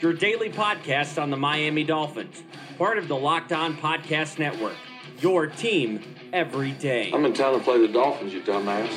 your 0.00 0.12
daily 0.12 0.48
podcast 0.48 1.20
on 1.20 1.30
the 1.30 1.36
Miami 1.36 1.82
Dolphins, 1.82 2.42
part 2.76 2.98
of 2.98 3.08
the 3.08 3.16
Locked 3.16 3.52
On 3.52 3.76
Podcast 3.76 4.38
Network. 4.38 4.76
Your 5.20 5.48
team 5.48 6.14
every 6.32 6.70
day. 6.72 7.10
I'm 7.12 7.24
in 7.24 7.32
town 7.32 7.58
to 7.58 7.64
play 7.64 7.84
the 7.84 7.92
Dolphins, 7.92 8.32
you 8.32 8.40
dumbass. 8.40 8.88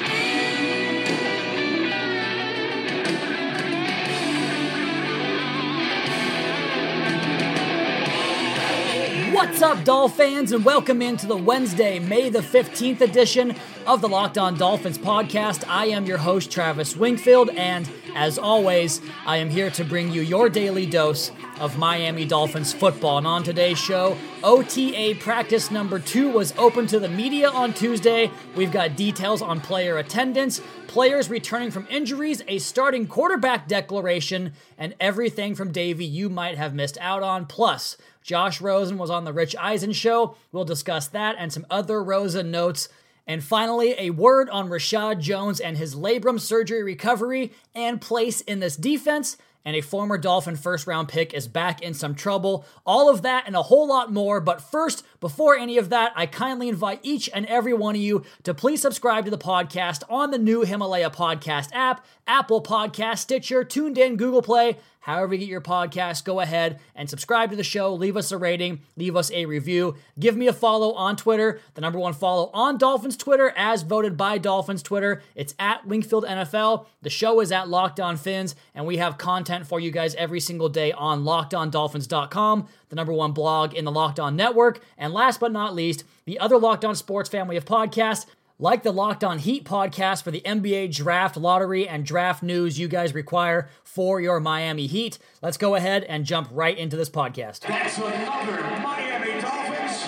What's 9.33 9.63
up, 9.63 9.83
Doll 9.83 10.07
fans, 10.07 10.51
and 10.51 10.63
welcome 10.63 11.01
into 11.01 11.25
the 11.25 11.37
Wednesday, 11.37 11.97
May 11.97 12.29
the 12.29 12.41
15th 12.41 13.01
edition 13.01 13.55
of 13.85 14.02
the 14.02 14.08
Locked 14.08 14.38
On 14.38 14.58
Dolphins 14.58 14.98
podcast. 14.98 15.63
I 15.67 15.88
am 15.88 16.05
your 16.05 16.17
host, 16.17 16.52
Travis 16.52 16.95
Wingfield, 16.95 17.49
and 17.52 17.90
as 18.16 18.38
always, 18.38 19.02
I 19.26 19.38
am 19.38 19.49
here 19.49 19.70
to 19.71 19.84
bring 19.84 20.12
you 20.12 20.21
your 20.21 20.49
daily 20.49 20.85
dose 20.85 21.31
of 21.59 21.77
Miami 21.77 22.26
Dolphins 22.26 22.73
football. 22.73 23.17
And 23.17 23.27
on 23.27 23.44
today's 23.44 23.77
show, 23.77 24.18
OTA 24.43 25.15
practice 25.20 25.71
number 25.71 25.99
two 25.99 26.29
was 26.29 26.54
open 26.57 26.88
to 26.88 26.99
the 26.99 27.10
media 27.10 27.49
on 27.49 27.73
Tuesday. 27.73 28.32
We've 28.55 28.71
got 28.71 28.96
details 28.96 29.41
on 29.41 29.62
player 29.62 29.98
attendance, 29.98 30.62
players 30.88 31.29
returning 31.29 31.71
from 31.71 31.88
injuries, 31.90 32.43
a 32.48 32.60
starting 32.60 33.07
quarterback 33.07 33.68
declaration, 33.68 34.54
and 34.77 34.95
everything 34.99 35.55
from 35.55 35.71
Davey 35.71 36.05
you 36.05 36.29
might 36.29 36.57
have 36.57 36.73
missed 36.73 36.98
out 36.99 37.23
on. 37.23 37.45
Plus, 37.45 37.98
Josh 38.23 38.62
Rosen 38.62 38.98
was 38.98 39.10
on 39.10 39.26
the 39.26 39.34
Rich 39.34 39.55
Eisen 39.60 39.93
show. 39.93 40.35
We'll 40.51 40.66
discuss 40.66 41.07
that 41.07 41.35
and 41.40 41.51
some 41.51 41.66
other 41.70 42.04
Rosen 42.04 42.51
notes. 42.51 42.90
And 43.27 43.43
finally, 43.43 43.95
a 43.97 44.09
word 44.09 44.49
on 44.49 44.69
Reshad 44.69 45.19
Jones 45.19 45.59
and 45.59 45.77
his 45.77 45.95
labrum 45.95 46.39
surgery 46.39 46.83
recovery 46.83 47.53
and 47.73 48.01
place 48.01 48.41
in 48.41 48.59
this 48.59 48.75
defense. 48.75 49.37
And 49.63 49.75
a 49.75 49.81
former 49.81 50.17
Dolphin 50.17 50.55
first 50.55 50.87
round 50.87 51.07
pick 51.07 51.33
is 51.33 51.47
back 51.47 51.81
in 51.81 51.93
some 51.93 52.15
trouble. 52.15 52.65
All 52.83 53.09
of 53.09 53.21
that 53.21 53.43
and 53.45 53.55
a 53.55 53.61
whole 53.61 53.87
lot 53.87 54.11
more. 54.11 54.41
But 54.41 54.59
first, 54.59 55.05
before 55.19 55.55
any 55.55 55.77
of 55.77 55.89
that, 55.89 56.13
I 56.15 56.25
kindly 56.25 56.67
invite 56.67 56.99
each 57.03 57.29
and 57.31 57.45
every 57.45 57.73
one 57.73 57.95
of 57.95 58.01
you 58.01 58.23
to 58.43 58.55
please 58.55 58.81
subscribe 58.81 59.25
to 59.25 59.31
the 59.31 59.37
podcast 59.37 60.01
on 60.09 60.31
the 60.31 60.39
new 60.39 60.61
Himalaya 60.63 61.11
Podcast 61.11 61.69
app, 61.73 62.03
Apple 62.25 62.63
Podcast, 62.63 63.19
Stitcher, 63.19 63.63
TuneIn, 63.63 64.17
Google 64.17 64.41
Play 64.41 64.77
however 65.02 65.34
you 65.34 65.40
get 65.40 65.47
your 65.50 65.62
podcast, 65.62 66.24
go 66.24 66.40
ahead 66.40 66.80
and 66.96 67.09
subscribe 67.09 67.50
to 67.52 67.56
the 67.56 67.63
show. 67.63 67.94
Leave 67.94 68.18
us 68.18 68.31
a 68.31 68.38
rating, 68.38 68.81
leave 68.96 69.16
us 69.16 69.30
a 69.31 69.46
review. 69.46 69.96
Give 70.19 70.35
me 70.35 70.47
a 70.47 70.53
follow 70.53 70.94
on 70.94 71.16
Twitter, 71.16 71.59
the 71.74 71.81
number 71.81 72.00
one 72.00 72.13
follow 72.13 72.50
on 72.53 72.78
Dolphins 72.78 73.18
Twitter, 73.18 73.53
as 73.56 73.84
voted 73.84 74.18
by 74.18 74.38
Dolphins 74.38 74.81
Twitter. 74.81 75.22
It's 75.35 75.53
at 75.59 75.85
Wingfield 75.88 76.25
NFL. 76.25 76.85
The 77.02 77.09
show 77.09 77.40
is 77.41 77.52
at 77.52 77.69
Locked 77.69 78.00
On 78.00 78.18
Fins, 78.18 78.56
and 78.74 78.85
we 78.85 78.97
have 78.97 79.18
content 79.18 79.68
for 79.68 79.79
you 79.79 79.91
guys 79.91 80.16
every 80.16 80.40
single 80.40 80.69
day 80.69 80.91
on 80.91 81.24
LockedOnDolphins.com, 81.24 82.68
the 82.90 82.96
number 82.96 83.13
one 83.13 83.31
blog 83.31 83.74
in 83.74 83.85
the 83.85 83.91
Locked 83.91 84.19
On 84.19 84.35
Network. 84.35 84.81
And 84.97 85.13
last 85.13 85.40
but 85.40 85.52
not 85.52 85.75
least, 85.75 86.03
the 86.25 86.40
other 86.40 86.57
Locked 86.57 86.85
On 86.85 86.96
Sports 86.96 87.29
family 87.29 87.57
of 87.57 87.66
podcasts 87.66 88.25
like 88.61 88.83
the 88.83 88.94
Locked 88.94 89.23
On 89.23 89.39
Heat 89.39 89.66
podcast 89.66 90.22
for 90.22 90.29
the 90.29 90.41
NBA 90.41 90.95
draft 90.95 91.35
lottery 91.35 91.88
and 91.88 92.05
draft 92.05 92.44
news 92.44 92.77
you 92.77 92.88
guys 92.88 93.16
require 93.16 93.69
for 93.83 94.22
your 94.22 94.39
Miami 94.39 94.85
Heat. 94.85 95.17
Let's 95.41 95.57
go 95.57 95.73
ahead 95.73 96.03
and 96.03 96.25
jump 96.25 96.47
right 96.51 96.77
into 96.77 96.95
this 96.95 97.09
podcast. 97.09 97.61
That's 97.61 97.97
another 97.97 98.61
Miami 98.83 99.41
Dolphins. 99.41 100.03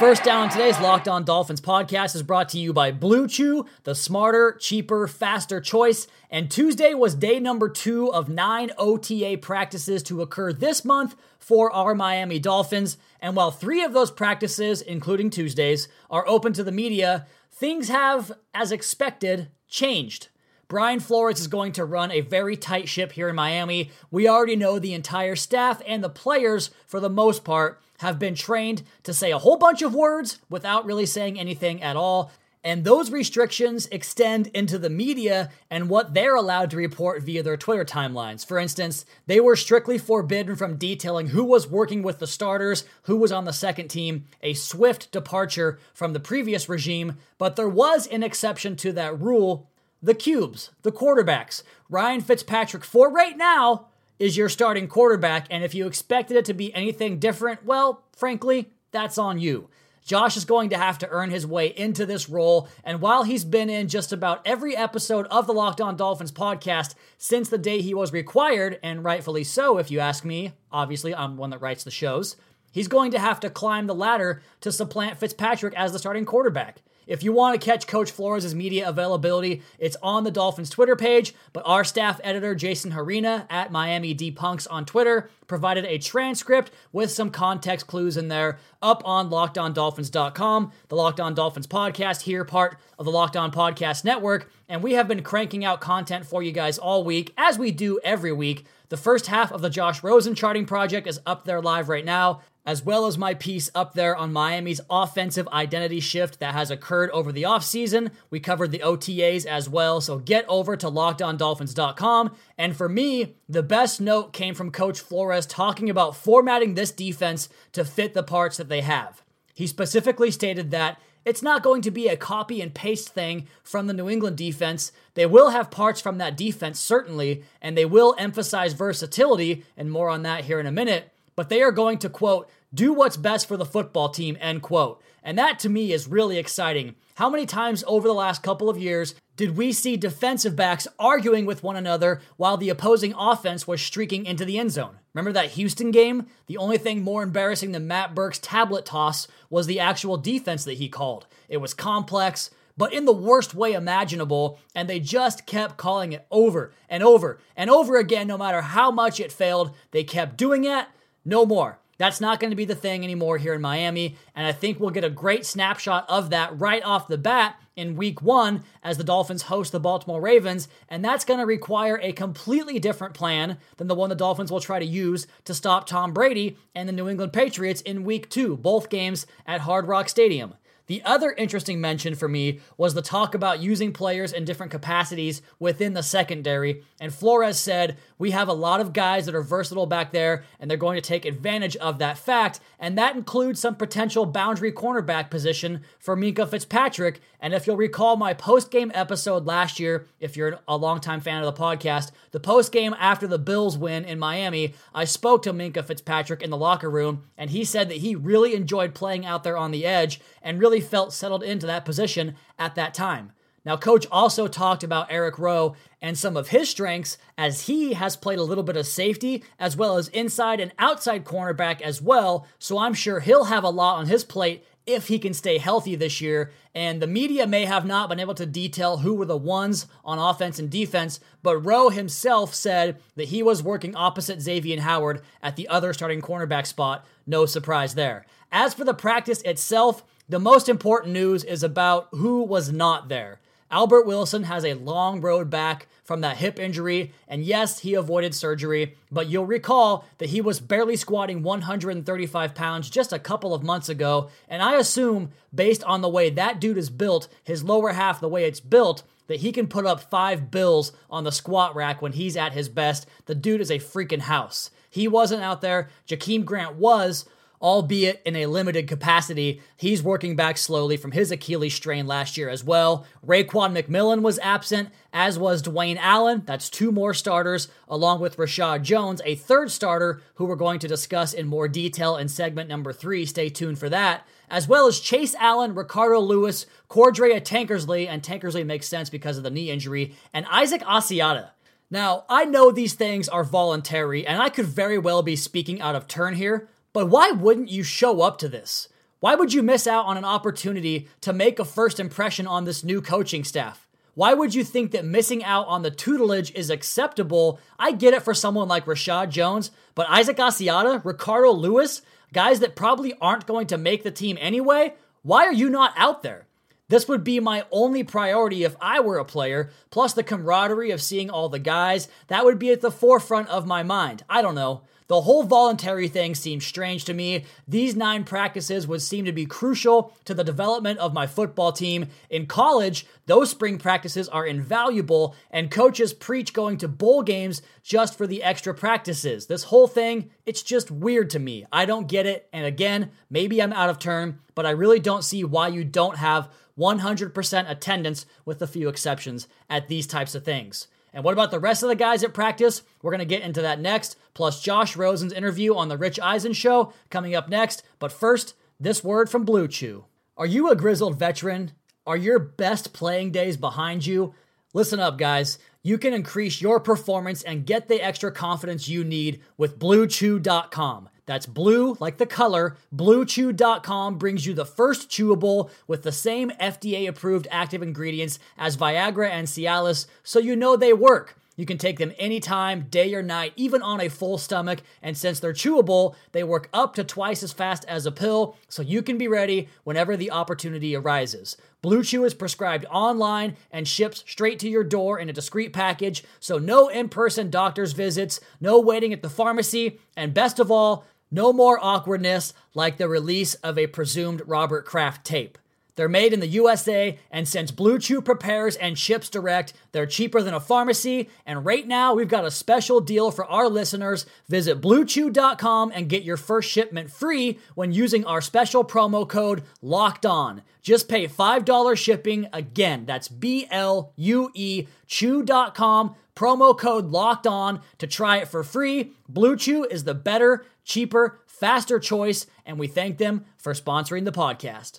First 0.00 0.24
down 0.24 0.50
today's 0.50 0.80
Locked 0.80 1.06
On 1.06 1.24
Dolphins 1.24 1.60
podcast 1.60 2.16
is 2.16 2.24
brought 2.24 2.48
to 2.48 2.58
you 2.58 2.72
by 2.72 2.90
Blue 2.90 3.28
Chew, 3.28 3.66
the 3.84 3.94
smarter, 3.94 4.56
cheaper, 4.58 5.06
faster 5.06 5.60
choice. 5.60 6.08
And 6.30 6.50
Tuesday 6.50 6.94
was 6.94 7.14
day 7.14 7.38
number 7.38 7.68
two 7.68 8.12
of 8.12 8.28
nine 8.28 8.72
OTA 8.76 9.38
practices 9.40 10.02
to 10.04 10.20
occur 10.20 10.52
this 10.52 10.84
month 10.84 11.14
for 11.38 11.72
our 11.72 11.94
Miami 11.94 12.40
Dolphins. 12.40 12.96
And 13.20 13.36
while 13.36 13.52
three 13.52 13.84
of 13.84 13.92
those 13.92 14.10
practices, 14.10 14.82
including 14.82 15.30
Tuesdays, 15.30 15.86
are 16.10 16.26
open 16.26 16.52
to 16.54 16.64
the 16.64 16.72
media, 16.72 17.28
things 17.62 17.90
have, 17.90 18.32
as 18.52 18.72
expected, 18.72 19.46
changed. 19.68 20.26
Brian 20.66 20.98
Flores 20.98 21.38
is 21.38 21.46
going 21.46 21.70
to 21.70 21.84
run 21.84 22.10
a 22.10 22.20
very 22.20 22.56
tight 22.56 22.88
ship 22.88 23.12
here 23.12 23.28
in 23.28 23.36
Miami. 23.36 23.92
We 24.10 24.26
already 24.26 24.56
know 24.56 24.80
the 24.80 24.94
entire 24.94 25.36
staff 25.36 25.80
and 25.86 26.02
the 26.02 26.08
players, 26.08 26.70
for 26.88 26.98
the 26.98 27.08
most 27.08 27.44
part, 27.44 27.80
have 28.00 28.18
been 28.18 28.34
trained 28.34 28.82
to 29.04 29.14
say 29.14 29.30
a 29.30 29.38
whole 29.38 29.58
bunch 29.58 29.80
of 29.80 29.94
words 29.94 30.40
without 30.50 30.84
really 30.84 31.06
saying 31.06 31.38
anything 31.38 31.80
at 31.84 31.94
all. 31.94 32.32
And 32.64 32.84
those 32.84 33.10
restrictions 33.10 33.88
extend 33.90 34.46
into 34.48 34.78
the 34.78 34.90
media 34.90 35.50
and 35.68 35.88
what 35.88 36.14
they're 36.14 36.36
allowed 36.36 36.70
to 36.70 36.76
report 36.76 37.22
via 37.22 37.42
their 37.42 37.56
Twitter 37.56 37.84
timelines. 37.84 38.46
For 38.46 38.58
instance, 38.58 39.04
they 39.26 39.40
were 39.40 39.56
strictly 39.56 39.98
forbidden 39.98 40.54
from 40.54 40.76
detailing 40.76 41.28
who 41.28 41.42
was 41.42 41.66
working 41.66 42.02
with 42.04 42.20
the 42.20 42.26
starters, 42.26 42.84
who 43.02 43.16
was 43.16 43.32
on 43.32 43.46
the 43.46 43.52
second 43.52 43.88
team, 43.88 44.26
a 44.42 44.54
swift 44.54 45.10
departure 45.10 45.80
from 45.92 46.12
the 46.12 46.20
previous 46.20 46.68
regime. 46.68 47.16
But 47.36 47.56
there 47.56 47.68
was 47.68 48.06
an 48.06 48.22
exception 48.22 48.76
to 48.76 48.92
that 48.92 49.18
rule 49.18 49.68
the 50.00 50.14
QBs, 50.14 50.70
the 50.82 50.92
quarterbacks. 50.92 51.62
Ryan 51.88 52.20
Fitzpatrick, 52.20 52.84
for 52.84 53.10
right 53.10 53.36
now, 53.36 53.86
is 54.18 54.36
your 54.36 54.48
starting 54.48 54.86
quarterback. 54.86 55.46
And 55.50 55.64
if 55.64 55.74
you 55.74 55.86
expected 55.86 56.36
it 56.36 56.44
to 56.44 56.54
be 56.54 56.74
anything 56.74 57.18
different, 57.18 57.64
well, 57.64 58.04
frankly, 58.16 58.70
that's 58.92 59.18
on 59.18 59.38
you. 59.38 59.68
Josh 60.04 60.36
is 60.36 60.44
going 60.44 60.70
to 60.70 60.76
have 60.76 60.98
to 60.98 61.08
earn 61.08 61.30
his 61.30 61.46
way 61.46 61.68
into 61.68 62.04
this 62.06 62.28
role. 62.28 62.68
And 62.84 63.00
while 63.00 63.22
he's 63.22 63.44
been 63.44 63.70
in 63.70 63.88
just 63.88 64.12
about 64.12 64.42
every 64.44 64.76
episode 64.76 65.26
of 65.26 65.46
the 65.46 65.54
Locked 65.54 65.80
On 65.80 65.96
Dolphins 65.96 66.32
podcast 66.32 66.94
since 67.18 67.48
the 67.48 67.58
day 67.58 67.80
he 67.80 67.94
was 67.94 68.12
required, 68.12 68.78
and 68.82 69.04
rightfully 69.04 69.44
so, 69.44 69.78
if 69.78 69.90
you 69.90 70.00
ask 70.00 70.24
me, 70.24 70.52
obviously, 70.70 71.14
I'm 71.14 71.36
one 71.36 71.50
that 71.50 71.60
writes 71.60 71.84
the 71.84 71.90
shows, 71.90 72.36
he's 72.72 72.88
going 72.88 73.12
to 73.12 73.18
have 73.20 73.38
to 73.40 73.50
climb 73.50 73.86
the 73.86 73.94
ladder 73.94 74.42
to 74.62 74.72
supplant 74.72 75.18
Fitzpatrick 75.18 75.74
as 75.74 75.92
the 75.92 75.98
starting 76.00 76.24
quarterback. 76.24 76.82
If 77.06 77.24
you 77.24 77.32
want 77.32 77.60
to 77.60 77.64
catch 77.64 77.86
Coach 77.88 78.10
Flores' 78.10 78.54
media 78.54 78.88
availability, 78.88 79.62
it's 79.78 79.96
on 80.02 80.22
the 80.22 80.30
Dolphins 80.30 80.70
Twitter 80.70 80.94
page, 80.94 81.34
but 81.52 81.64
our 81.66 81.82
staff 81.82 82.20
editor, 82.22 82.54
Jason 82.54 82.92
Hrina 82.92 83.46
at 83.50 83.72
Miami 83.72 84.14
D 84.14 84.30
Punks 84.30 84.68
on 84.68 84.84
Twitter, 84.84 85.28
provided 85.48 85.84
a 85.84 85.98
transcript 85.98 86.70
with 86.92 87.10
some 87.10 87.30
context 87.30 87.88
clues 87.88 88.16
in 88.16 88.28
there 88.28 88.58
up 88.80 89.02
on 89.04 89.30
lockedondolphins.com, 89.30 90.72
the 90.88 90.96
Locked 90.96 91.20
On 91.20 91.34
Dolphins 91.34 91.66
podcast, 91.66 92.22
here 92.22 92.44
part 92.44 92.78
of 92.98 93.04
the 93.04 93.12
Locked 93.12 93.36
On 93.36 93.50
Podcast 93.50 94.04
Network. 94.04 94.50
And 94.68 94.82
we 94.82 94.92
have 94.92 95.08
been 95.08 95.22
cranking 95.22 95.64
out 95.64 95.80
content 95.80 96.24
for 96.24 96.42
you 96.42 96.52
guys 96.52 96.78
all 96.78 97.02
week, 97.02 97.34
as 97.36 97.58
we 97.58 97.72
do 97.72 97.98
every 98.04 98.32
week. 98.32 98.64
The 98.90 98.96
first 98.96 99.26
half 99.26 99.50
of 99.50 99.62
the 99.62 99.70
Josh 99.70 100.02
Rosen 100.02 100.34
charting 100.34 100.66
project 100.66 101.06
is 101.06 101.18
up 101.24 101.44
there 101.44 101.62
live 101.62 101.88
right 101.88 102.04
now 102.04 102.42
as 102.64 102.84
well 102.84 103.06
as 103.06 103.18
my 103.18 103.34
piece 103.34 103.70
up 103.74 103.94
there 103.94 104.16
on 104.16 104.32
Miami's 104.32 104.80
offensive 104.88 105.48
identity 105.48 106.00
shift 106.00 106.38
that 106.40 106.54
has 106.54 106.70
occurred 106.70 107.10
over 107.10 107.32
the 107.32 107.42
offseason. 107.42 108.10
We 108.30 108.40
covered 108.40 108.70
the 108.70 108.78
OTAs 108.80 109.44
as 109.46 109.68
well, 109.68 110.00
so 110.00 110.18
get 110.18 110.44
over 110.48 110.76
to 110.76 110.86
lockedondolphins.com. 110.86 112.36
And 112.56 112.76
for 112.76 112.88
me, 112.88 113.34
the 113.48 113.62
best 113.62 114.00
note 114.00 114.32
came 114.32 114.54
from 114.54 114.70
Coach 114.70 115.00
Flores 115.00 115.46
talking 115.46 115.90
about 115.90 116.16
formatting 116.16 116.74
this 116.74 116.92
defense 116.92 117.48
to 117.72 117.84
fit 117.84 118.14
the 118.14 118.22
parts 118.22 118.56
that 118.58 118.68
they 118.68 118.82
have. 118.82 119.22
He 119.54 119.66
specifically 119.66 120.30
stated 120.30 120.70
that 120.70 121.00
it's 121.24 121.42
not 121.42 121.62
going 121.62 121.82
to 121.82 121.90
be 121.90 122.08
a 122.08 122.16
copy 122.16 122.60
and 122.60 122.74
paste 122.74 123.10
thing 123.10 123.46
from 123.62 123.86
the 123.86 123.92
New 123.92 124.08
England 124.08 124.36
defense. 124.36 124.90
They 125.14 125.26
will 125.26 125.50
have 125.50 125.70
parts 125.70 126.00
from 126.00 126.18
that 126.18 126.36
defense, 126.36 126.80
certainly, 126.80 127.44
and 127.60 127.76
they 127.76 127.84
will 127.84 128.16
emphasize 128.18 128.72
versatility, 128.72 129.64
and 129.76 129.90
more 129.90 130.08
on 130.08 130.22
that 130.22 130.44
here 130.44 130.58
in 130.58 130.66
a 130.66 130.72
minute 130.72 131.12
but 131.36 131.48
they 131.48 131.62
are 131.62 131.72
going 131.72 131.98
to, 131.98 132.08
quote, 132.08 132.48
do 132.74 132.92
what's 132.92 133.16
best 133.16 133.46
for 133.46 133.56
the 133.56 133.64
football 133.64 134.08
team, 134.08 134.36
end 134.40 134.62
quote. 134.62 135.02
And 135.22 135.38
that 135.38 135.58
to 135.60 135.68
me 135.68 135.92
is 135.92 136.08
really 136.08 136.38
exciting. 136.38 136.94
How 137.16 137.28
many 137.28 137.46
times 137.46 137.84
over 137.86 138.08
the 138.08 138.14
last 138.14 138.42
couple 138.42 138.68
of 138.68 138.78
years 138.78 139.14
did 139.36 139.56
we 139.56 139.72
see 139.72 139.96
defensive 139.96 140.56
backs 140.56 140.88
arguing 140.98 141.46
with 141.46 141.62
one 141.62 141.76
another 141.76 142.20
while 142.36 142.56
the 142.56 142.70
opposing 142.70 143.14
offense 143.16 143.66
was 143.66 143.80
streaking 143.80 144.26
into 144.26 144.44
the 144.44 144.58
end 144.58 144.72
zone? 144.72 144.98
Remember 145.14 145.32
that 145.32 145.50
Houston 145.50 145.90
game? 145.90 146.26
The 146.46 146.56
only 146.56 146.78
thing 146.78 147.02
more 147.02 147.22
embarrassing 147.22 147.72
than 147.72 147.86
Matt 147.86 148.14
Burke's 148.14 148.38
tablet 148.38 148.84
toss 148.84 149.28
was 149.50 149.66
the 149.66 149.80
actual 149.80 150.16
defense 150.16 150.64
that 150.64 150.78
he 150.78 150.88
called. 150.88 151.26
It 151.48 151.58
was 151.58 151.74
complex, 151.74 152.50
but 152.76 152.92
in 152.92 153.04
the 153.04 153.12
worst 153.12 153.54
way 153.54 153.72
imaginable, 153.72 154.58
and 154.74 154.88
they 154.88 155.00
just 155.00 155.46
kept 155.46 155.76
calling 155.76 156.12
it 156.12 156.26
over 156.30 156.72
and 156.88 157.02
over 157.02 157.38
and 157.56 157.68
over 157.70 157.96
again, 157.96 158.26
no 158.26 158.38
matter 158.38 158.62
how 158.62 158.90
much 158.90 159.20
it 159.20 159.30
failed. 159.30 159.74
They 159.90 160.04
kept 160.04 160.36
doing 160.36 160.64
it 160.64 160.86
No 161.24 161.46
more. 161.46 161.78
That's 161.98 162.20
not 162.20 162.40
going 162.40 162.50
to 162.50 162.56
be 162.56 162.64
the 162.64 162.74
thing 162.74 163.04
anymore 163.04 163.38
here 163.38 163.54
in 163.54 163.60
Miami. 163.60 164.16
And 164.34 164.46
I 164.46 164.52
think 164.52 164.80
we'll 164.80 164.90
get 164.90 165.04
a 165.04 165.10
great 165.10 165.46
snapshot 165.46 166.04
of 166.08 166.30
that 166.30 166.58
right 166.58 166.82
off 166.82 167.06
the 167.06 167.18
bat 167.18 167.56
in 167.76 167.96
week 167.96 168.20
one 168.20 168.64
as 168.82 168.98
the 168.98 169.04
Dolphins 169.04 169.42
host 169.42 169.72
the 169.72 169.78
Baltimore 169.78 170.20
Ravens. 170.20 170.68
And 170.88 171.04
that's 171.04 171.24
going 171.24 171.38
to 171.38 171.46
require 171.46 172.00
a 172.02 172.12
completely 172.12 172.78
different 172.78 173.14
plan 173.14 173.58
than 173.76 173.86
the 173.86 173.94
one 173.94 174.08
the 174.08 174.16
Dolphins 174.16 174.50
will 174.50 174.60
try 174.60 174.78
to 174.78 174.84
use 174.84 175.26
to 175.44 175.54
stop 175.54 175.86
Tom 175.86 176.12
Brady 176.12 176.56
and 176.74 176.88
the 176.88 176.92
New 176.92 177.08
England 177.08 177.32
Patriots 177.32 177.82
in 177.82 178.04
week 178.04 178.28
two, 178.28 178.56
both 178.56 178.88
games 178.88 179.26
at 179.46 179.60
Hard 179.60 179.86
Rock 179.86 180.08
Stadium. 180.08 180.54
The 180.92 181.02
other 181.04 181.32
interesting 181.32 181.80
mention 181.80 182.14
for 182.14 182.28
me 182.28 182.60
was 182.76 182.92
the 182.92 183.00
talk 183.00 183.34
about 183.34 183.62
using 183.62 183.94
players 183.94 184.30
in 184.30 184.44
different 184.44 184.70
capacities 184.70 185.40
within 185.58 185.94
the 185.94 186.02
secondary. 186.02 186.84
And 187.00 187.14
Flores 187.14 187.58
said, 187.58 187.96
We 188.18 188.32
have 188.32 188.46
a 188.46 188.52
lot 188.52 188.82
of 188.82 188.92
guys 188.92 189.24
that 189.24 189.34
are 189.34 189.40
versatile 189.40 189.86
back 189.86 190.12
there, 190.12 190.44
and 190.60 190.70
they're 190.70 190.76
going 190.76 190.96
to 190.96 191.00
take 191.00 191.24
advantage 191.24 191.76
of 191.76 191.98
that 192.00 192.18
fact. 192.18 192.60
And 192.78 192.98
that 192.98 193.16
includes 193.16 193.58
some 193.58 193.76
potential 193.76 194.26
boundary 194.26 194.70
cornerback 194.70 195.30
position 195.30 195.80
for 195.98 196.14
Minkah 196.14 196.46
Fitzpatrick. 196.46 197.22
And 197.40 197.54
if 197.54 197.66
you'll 197.66 197.76
recall 197.78 198.16
my 198.16 198.34
post 198.34 198.70
game 198.70 198.92
episode 198.94 199.46
last 199.46 199.80
year, 199.80 200.06
if 200.20 200.36
you're 200.36 200.60
a 200.68 200.76
longtime 200.76 201.22
fan 201.22 201.42
of 201.42 201.46
the 201.46 201.58
podcast, 201.58 202.10
the 202.32 202.38
post 202.38 202.70
game 202.70 202.94
after 202.98 203.26
the 203.26 203.38
Bills 203.38 203.78
win 203.78 204.04
in 204.04 204.18
Miami, 204.18 204.74
I 204.94 205.06
spoke 205.06 205.42
to 205.44 205.54
Minkah 205.54 205.86
Fitzpatrick 205.86 206.42
in 206.42 206.50
the 206.50 206.56
locker 206.58 206.90
room, 206.90 207.24
and 207.38 207.48
he 207.48 207.64
said 207.64 207.88
that 207.88 207.96
he 207.96 208.14
really 208.14 208.54
enjoyed 208.54 208.94
playing 208.94 209.24
out 209.24 209.42
there 209.42 209.56
on 209.56 209.70
the 209.70 209.86
edge 209.86 210.20
and 210.42 210.60
really 210.60 210.81
felt 210.82 211.12
settled 211.12 211.42
into 211.42 211.66
that 211.66 211.84
position 211.84 212.34
at 212.58 212.74
that 212.74 212.94
time. 212.94 213.32
Now, 213.64 213.76
coach 213.76 214.06
also 214.10 214.48
talked 214.48 214.82
about 214.82 215.06
Eric 215.10 215.38
Rowe 215.38 215.76
and 216.00 216.18
some 216.18 216.36
of 216.36 216.48
his 216.48 216.68
strengths 216.68 217.16
as 217.38 217.62
he 217.62 217.92
has 217.92 218.16
played 218.16 218.40
a 218.40 218.44
little 218.44 218.64
bit 218.64 218.76
of 218.76 218.86
safety 218.86 219.44
as 219.58 219.76
well 219.76 219.96
as 219.96 220.08
inside 220.08 220.58
and 220.58 220.72
outside 220.78 221.24
cornerback 221.24 221.80
as 221.80 222.02
well. 222.02 222.46
So 222.58 222.78
I'm 222.78 222.94
sure 222.94 223.20
he'll 223.20 223.44
have 223.44 223.62
a 223.62 223.70
lot 223.70 223.98
on 223.98 224.06
his 224.06 224.24
plate 224.24 224.64
if 224.84 225.06
he 225.06 225.20
can 225.20 225.32
stay 225.32 225.58
healthy 225.58 225.94
this 225.94 226.20
year. 226.20 226.50
And 226.74 227.00
the 227.00 227.06
media 227.06 227.46
may 227.46 227.66
have 227.66 227.86
not 227.86 228.08
been 228.08 228.18
able 228.18 228.34
to 228.34 228.46
detail 228.46 228.98
who 228.98 229.14
were 229.14 229.26
the 229.26 229.36
ones 229.36 229.86
on 230.04 230.18
offense 230.18 230.58
and 230.58 230.68
defense, 230.68 231.20
but 231.44 231.58
Rowe 231.58 231.90
himself 231.90 232.54
said 232.54 232.98
that 233.14 233.28
he 233.28 233.44
was 233.44 233.62
working 233.62 233.94
opposite 233.94 234.40
Xavier 234.42 234.80
Howard 234.80 235.22
at 235.40 235.54
the 235.54 235.68
other 235.68 235.92
starting 235.92 236.20
cornerback 236.20 236.66
spot. 236.66 237.06
No 237.28 237.46
surprise 237.46 237.94
there. 237.94 238.26
As 238.50 238.74
for 238.74 238.84
the 238.84 238.92
practice 238.92 239.40
itself, 239.42 240.02
the 240.32 240.38
most 240.38 240.66
important 240.66 241.12
news 241.12 241.44
is 241.44 241.62
about 241.62 242.08
who 242.12 242.42
was 242.42 242.72
not 242.72 243.10
there. 243.10 243.38
Albert 243.70 244.06
Wilson 244.06 244.44
has 244.44 244.64
a 244.64 244.72
long 244.72 245.20
road 245.20 245.50
back 245.50 245.88
from 246.04 246.22
that 246.22 246.38
hip 246.38 246.58
injury, 246.58 247.12
and 247.28 247.44
yes, 247.44 247.80
he 247.80 247.92
avoided 247.92 248.34
surgery, 248.34 248.96
but 249.10 249.28
you'll 249.28 249.44
recall 249.44 250.06
that 250.16 250.30
he 250.30 250.40
was 250.40 250.58
barely 250.58 250.96
squatting 250.96 251.42
135 251.42 252.54
pounds 252.54 252.88
just 252.88 253.12
a 253.12 253.18
couple 253.18 253.52
of 253.52 253.62
months 253.62 253.90
ago, 253.90 254.30
and 254.48 254.62
I 254.62 254.76
assume, 254.76 255.32
based 255.54 255.84
on 255.84 256.00
the 256.00 256.08
way 256.08 256.30
that 256.30 256.62
dude 256.62 256.78
is 256.78 256.88
built, 256.88 257.28
his 257.44 257.62
lower 257.62 257.92
half, 257.92 258.18
the 258.18 258.26
way 258.26 258.46
it's 258.46 258.60
built, 258.60 259.02
that 259.26 259.40
he 259.40 259.52
can 259.52 259.66
put 259.68 259.84
up 259.84 260.00
five 260.00 260.50
bills 260.50 260.92
on 261.10 261.24
the 261.24 261.30
squat 261.30 261.76
rack 261.76 262.00
when 262.00 262.12
he's 262.12 262.38
at 262.38 262.54
his 262.54 262.70
best. 262.70 263.06
The 263.26 263.34
dude 263.34 263.60
is 263.60 263.70
a 263.70 263.78
freaking 263.78 264.20
house. 264.20 264.70
He 264.88 265.06
wasn't 265.06 265.42
out 265.42 265.60
there, 265.60 265.90
Jakeem 266.08 266.46
Grant 266.46 266.76
was, 266.76 267.26
albeit 267.62 268.20
in 268.26 268.34
a 268.34 268.46
limited 268.46 268.88
capacity. 268.88 269.62
He's 269.76 270.02
working 270.02 270.34
back 270.34 270.58
slowly 270.58 270.96
from 270.96 271.12
his 271.12 271.30
Achilles 271.30 271.74
strain 271.74 272.06
last 272.06 272.36
year 272.36 272.48
as 272.48 272.64
well. 272.64 273.06
Raekwon 273.24 273.80
McMillan 273.80 274.22
was 274.22 274.40
absent, 274.40 274.88
as 275.12 275.38
was 275.38 275.62
Dwayne 275.62 275.98
Allen. 275.98 276.42
That's 276.44 276.68
two 276.68 276.90
more 276.90 277.14
starters, 277.14 277.68
along 277.88 278.20
with 278.20 278.36
Reshad 278.36 278.82
Jones, 278.82 279.22
a 279.24 279.36
third 279.36 279.70
starter 279.70 280.20
who 280.34 280.46
we're 280.46 280.56
going 280.56 280.80
to 280.80 280.88
discuss 280.88 281.32
in 281.32 281.46
more 281.46 281.68
detail 281.68 282.16
in 282.16 282.28
segment 282.28 282.68
number 282.68 282.92
three. 282.92 283.24
Stay 283.24 283.48
tuned 283.48 283.78
for 283.78 283.88
that. 283.88 284.26
As 284.50 284.68
well 284.68 284.86
as 284.86 285.00
Chase 285.00 285.34
Allen, 285.36 285.74
Ricardo 285.74 286.18
Louis, 286.20 286.66
Cordrea 286.90 287.40
Tankersley, 287.40 288.06
and 288.08 288.22
Tankersley 288.22 288.66
makes 288.66 288.88
sense 288.88 289.08
because 289.08 289.38
of 289.38 289.44
the 289.44 289.50
knee 289.50 289.70
injury, 289.70 290.14
and 290.34 290.44
Isaac 290.50 290.82
Asiata. 290.82 291.50
Now, 291.90 292.24
I 292.28 292.44
know 292.44 292.70
these 292.70 292.94
things 292.94 293.28
are 293.28 293.44
voluntary, 293.44 294.26
and 294.26 294.42
I 294.42 294.48
could 294.48 294.64
very 294.64 294.98
well 294.98 295.22
be 295.22 295.36
speaking 295.36 295.80
out 295.80 295.94
of 295.94 296.08
turn 296.08 296.34
here, 296.34 296.68
but 296.92 297.06
why 297.08 297.30
wouldn't 297.30 297.70
you 297.70 297.82
show 297.82 298.20
up 298.20 298.38
to 298.38 298.48
this? 298.48 298.88
Why 299.20 299.34
would 299.34 299.52
you 299.52 299.62
miss 299.62 299.86
out 299.86 300.06
on 300.06 300.16
an 300.16 300.24
opportunity 300.24 301.08
to 301.20 301.32
make 301.32 301.58
a 301.58 301.64
first 301.64 302.00
impression 302.00 302.46
on 302.46 302.64
this 302.64 302.82
new 302.82 303.00
coaching 303.00 303.44
staff? 303.44 303.88
Why 304.14 304.34
would 304.34 304.54
you 304.54 304.62
think 304.62 304.90
that 304.90 305.04
missing 305.04 305.42
out 305.42 305.66
on 305.68 305.82
the 305.82 305.90
tutelage 305.90 306.52
is 306.54 306.68
acceptable? 306.68 307.58
I 307.78 307.92
get 307.92 308.12
it 308.14 308.22
for 308.22 308.34
someone 308.34 308.68
like 308.68 308.84
Reshad 308.84 309.30
Jones, 309.30 309.70
but 309.94 310.08
Isaac 310.10 310.36
Asiata, 310.36 311.02
Ricardo 311.04 311.52
Louis, 311.52 312.02
guys 312.32 312.60
that 312.60 312.76
probably 312.76 313.14
aren't 313.20 313.46
going 313.46 313.68
to 313.68 313.78
make 313.78 314.02
the 314.02 314.10
team 314.10 314.36
anyway, 314.40 314.94
why 315.22 315.46
are 315.46 315.52
you 315.52 315.70
not 315.70 315.94
out 315.96 316.22
there? 316.22 316.46
This 316.88 317.08
would 317.08 317.24
be 317.24 317.40
my 317.40 317.64
only 317.70 318.04
priority 318.04 318.64
if 318.64 318.76
I 318.78 319.00
were 319.00 319.16
a 319.16 319.24
player, 319.24 319.70
plus 319.88 320.12
the 320.12 320.22
camaraderie 320.22 320.90
of 320.90 321.00
seeing 321.00 321.30
all 321.30 321.48
the 321.48 321.58
guys. 321.58 322.06
That 322.26 322.44
would 322.44 322.58
be 322.58 322.70
at 322.70 322.82
the 322.82 322.90
forefront 322.90 323.48
of 323.48 323.66
my 323.66 323.82
mind. 323.82 324.24
I 324.28 324.42
don't 324.42 324.54
know. 324.54 324.82
The 325.12 325.20
whole 325.20 325.42
voluntary 325.42 326.08
thing 326.08 326.34
seems 326.34 326.64
strange 326.64 327.04
to 327.04 327.12
me. 327.12 327.44
These 327.68 327.94
nine 327.94 328.24
practices 328.24 328.86
would 328.86 329.02
seem 329.02 329.26
to 329.26 329.32
be 329.32 329.44
crucial 329.44 330.14
to 330.24 330.32
the 330.32 330.42
development 330.42 331.00
of 331.00 331.12
my 331.12 331.26
football 331.26 331.70
team. 331.70 332.06
In 332.30 332.46
college, 332.46 333.06
those 333.26 333.50
spring 333.50 333.76
practices 333.76 334.26
are 334.30 334.46
invaluable, 334.46 335.36
and 335.50 335.70
coaches 335.70 336.14
preach 336.14 336.54
going 336.54 336.78
to 336.78 336.88
bowl 336.88 337.22
games 337.22 337.60
just 337.82 338.16
for 338.16 338.26
the 338.26 338.42
extra 338.42 338.72
practices. 338.72 339.48
This 339.48 339.64
whole 339.64 339.86
thing, 339.86 340.30
it's 340.46 340.62
just 340.62 340.90
weird 340.90 341.28
to 341.28 341.38
me. 341.38 341.66
I 341.70 341.84
don't 341.84 342.08
get 342.08 342.24
it. 342.24 342.48
And 342.50 342.64
again, 342.64 343.10
maybe 343.28 343.60
I'm 343.60 343.74
out 343.74 343.90
of 343.90 343.98
turn, 343.98 344.38
but 344.54 344.64
I 344.64 344.70
really 344.70 344.98
don't 344.98 345.24
see 345.24 345.44
why 345.44 345.68
you 345.68 345.84
don't 345.84 346.16
have 346.16 346.48
100% 346.78 347.70
attendance, 347.70 348.24
with 348.46 348.62
a 348.62 348.66
few 348.66 348.88
exceptions, 348.88 349.46
at 349.68 349.88
these 349.88 350.06
types 350.06 350.34
of 350.34 350.42
things. 350.42 350.86
And 351.12 351.24
what 351.24 351.32
about 351.32 351.50
the 351.50 351.60
rest 351.60 351.82
of 351.82 351.88
the 351.88 351.94
guys 351.94 352.24
at 352.24 352.32
practice? 352.34 352.82
We're 353.02 353.10
going 353.10 353.18
to 353.18 353.24
get 353.24 353.42
into 353.42 353.62
that 353.62 353.80
next, 353.80 354.16
plus 354.34 354.62
Josh 354.62 354.96
Rosen's 354.96 355.32
interview 355.32 355.74
on 355.74 355.88
The 355.88 355.98
Rich 355.98 356.18
Eisen 356.20 356.52
Show 356.52 356.92
coming 357.10 357.34
up 357.34 357.48
next. 357.48 357.82
But 357.98 358.12
first, 358.12 358.54
this 358.80 359.04
word 359.04 359.28
from 359.28 359.44
Blue 359.44 359.68
Chew. 359.68 360.06
Are 360.36 360.46
you 360.46 360.70
a 360.70 360.76
grizzled 360.76 361.18
veteran? 361.18 361.72
Are 362.06 362.16
your 362.16 362.38
best 362.38 362.92
playing 362.92 363.30
days 363.30 363.56
behind 363.56 364.06
you? 364.06 364.34
Listen 364.74 365.00
up, 365.00 365.18
guys. 365.18 365.58
You 365.82 365.98
can 365.98 366.14
increase 366.14 366.62
your 366.62 366.80
performance 366.80 367.42
and 367.42 367.66
get 367.66 367.88
the 367.88 368.00
extra 368.00 368.32
confidence 368.32 368.88
you 368.88 369.04
need 369.04 369.40
with 369.56 369.78
BlueChew.com. 369.78 371.08
That's 371.26 371.46
blue, 371.46 371.96
like 372.00 372.18
the 372.18 372.26
color. 372.26 372.76
BlueChew.com 372.94 374.18
brings 374.18 374.46
you 374.46 374.54
the 374.54 374.64
first 374.64 375.10
chewable 375.10 375.70
with 375.86 376.02
the 376.02 376.12
same 376.12 376.50
FDA 376.52 377.08
approved 377.08 377.46
active 377.50 377.82
ingredients 377.82 378.38
as 378.56 378.76
Viagra 378.76 379.28
and 379.30 379.46
Cialis, 379.46 380.06
so 380.22 380.38
you 380.38 380.56
know 380.56 380.76
they 380.76 380.92
work. 380.92 381.36
You 381.56 381.66
can 381.66 381.78
take 381.78 381.98
them 381.98 382.12
anytime, 382.18 382.86
day 382.88 383.14
or 383.14 383.22
night, 383.22 383.52
even 383.56 383.82
on 383.82 384.00
a 384.00 384.08
full 384.08 384.38
stomach. 384.38 384.80
And 385.02 385.16
since 385.16 385.38
they're 385.38 385.52
chewable, 385.52 386.14
they 386.32 386.42
work 386.42 386.68
up 386.72 386.94
to 386.94 387.04
twice 387.04 387.42
as 387.42 387.52
fast 387.52 387.84
as 387.86 388.06
a 388.06 388.12
pill, 388.12 388.56
so 388.68 388.82
you 388.82 389.02
can 389.02 389.18
be 389.18 389.28
ready 389.28 389.68
whenever 389.84 390.16
the 390.16 390.30
opportunity 390.30 390.96
arises. 390.96 391.56
Blue 391.82 392.02
Chew 392.02 392.24
is 392.24 392.34
prescribed 392.34 392.86
online 392.90 393.56
and 393.70 393.86
ships 393.86 394.24
straight 394.26 394.58
to 394.60 394.68
your 394.68 394.84
door 394.84 395.18
in 395.18 395.28
a 395.28 395.32
discreet 395.32 395.72
package, 395.72 396.24
so 396.40 396.58
no 396.58 396.88
in 396.88 397.08
person 397.08 397.50
doctor's 397.50 397.92
visits, 397.92 398.40
no 398.60 398.80
waiting 398.80 399.12
at 399.12 399.20
the 399.20 399.28
pharmacy, 399.28 399.98
and 400.16 400.32
best 400.32 400.58
of 400.58 400.70
all, 400.70 401.04
no 401.30 401.52
more 401.52 401.78
awkwardness 401.82 402.54
like 402.74 402.98
the 402.98 403.08
release 403.08 403.54
of 403.54 403.78
a 403.78 403.88
presumed 403.88 404.42
Robert 404.46 404.84
Kraft 404.84 405.24
tape. 405.24 405.58
They're 406.02 406.08
made 406.08 406.32
in 406.32 406.40
the 406.40 406.48
USA, 406.48 407.16
and 407.30 407.46
since 407.46 407.70
Blue 407.70 407.96
Chew 407.96 408.20
prepares 408.22 408.74
and 408.74 408.98
ships 408.98 409.30
direct, 409.30 409.72
they're 409.92 410.04
cheaper 410.04 410.42
than 410.42 410.52
a 410.52 410.58
pharmacy. 410.58 411.28
And 411.46 411.64
right 411.64 411.86
now, 411.86 412.12
we've 412.12 412.26
got 412.26 412.44
a 412.44 412.50
special 412.50 413.00
deal 413.00 413.30
for 413.30 413.44
our 413.46 413.68
listeners. 413.68 414.26
Visit 414.48 414.80
BlueChew.com 414.80 415.92
and 415.94 416.08
get 416.08 416.24
your 416.24 416.36
first 416.36 416.68
shipment 416.68 417.08
free 417.12 417.60
when 417.76 417.92
using 417.92 418.24
our 418.24 418.40
special 418.40 418.82
promo 418.82 419.28
code 419.28 419.62
Locked 419.80 420.26
On. 420.26 420.62
Just 420.82 421.08
pay 421.08 421.28
$5 421.28 421.96
shipping. 421.96 422.48
Again, 422.52 423.06
that's 423.06 423.28
B 423.28 423.68
L 423.70 424.12
U 424.16 424.50
E 424.54 424.88
Chew.com. 425.06 426.16
Promo 426.34 426.76
code 426.76 427.12
Locked 427.12 427.46
On 427.46 427.80
to 427.98 428.08
try 428.08 428.38
it 428.38 428.48
for 428.48 428.64
free. 428.64 429.12
Blue 429.28 429.54
Chew 429.54 429.84
is 429.84 430.02
the 430.02 430.14
better 430.14 430.66
cheaper, 430.82 431.38
faster 431.46 432.00
choice, 432.00 432.46
and 432.66 432.76
we 432.76 432.88
thank 432.88 433.18
them 433.18 433.44
for 433.56 433.72
sponsoring 433.72 434.24
the 434.24 434.32
podcast. 434.32 434.98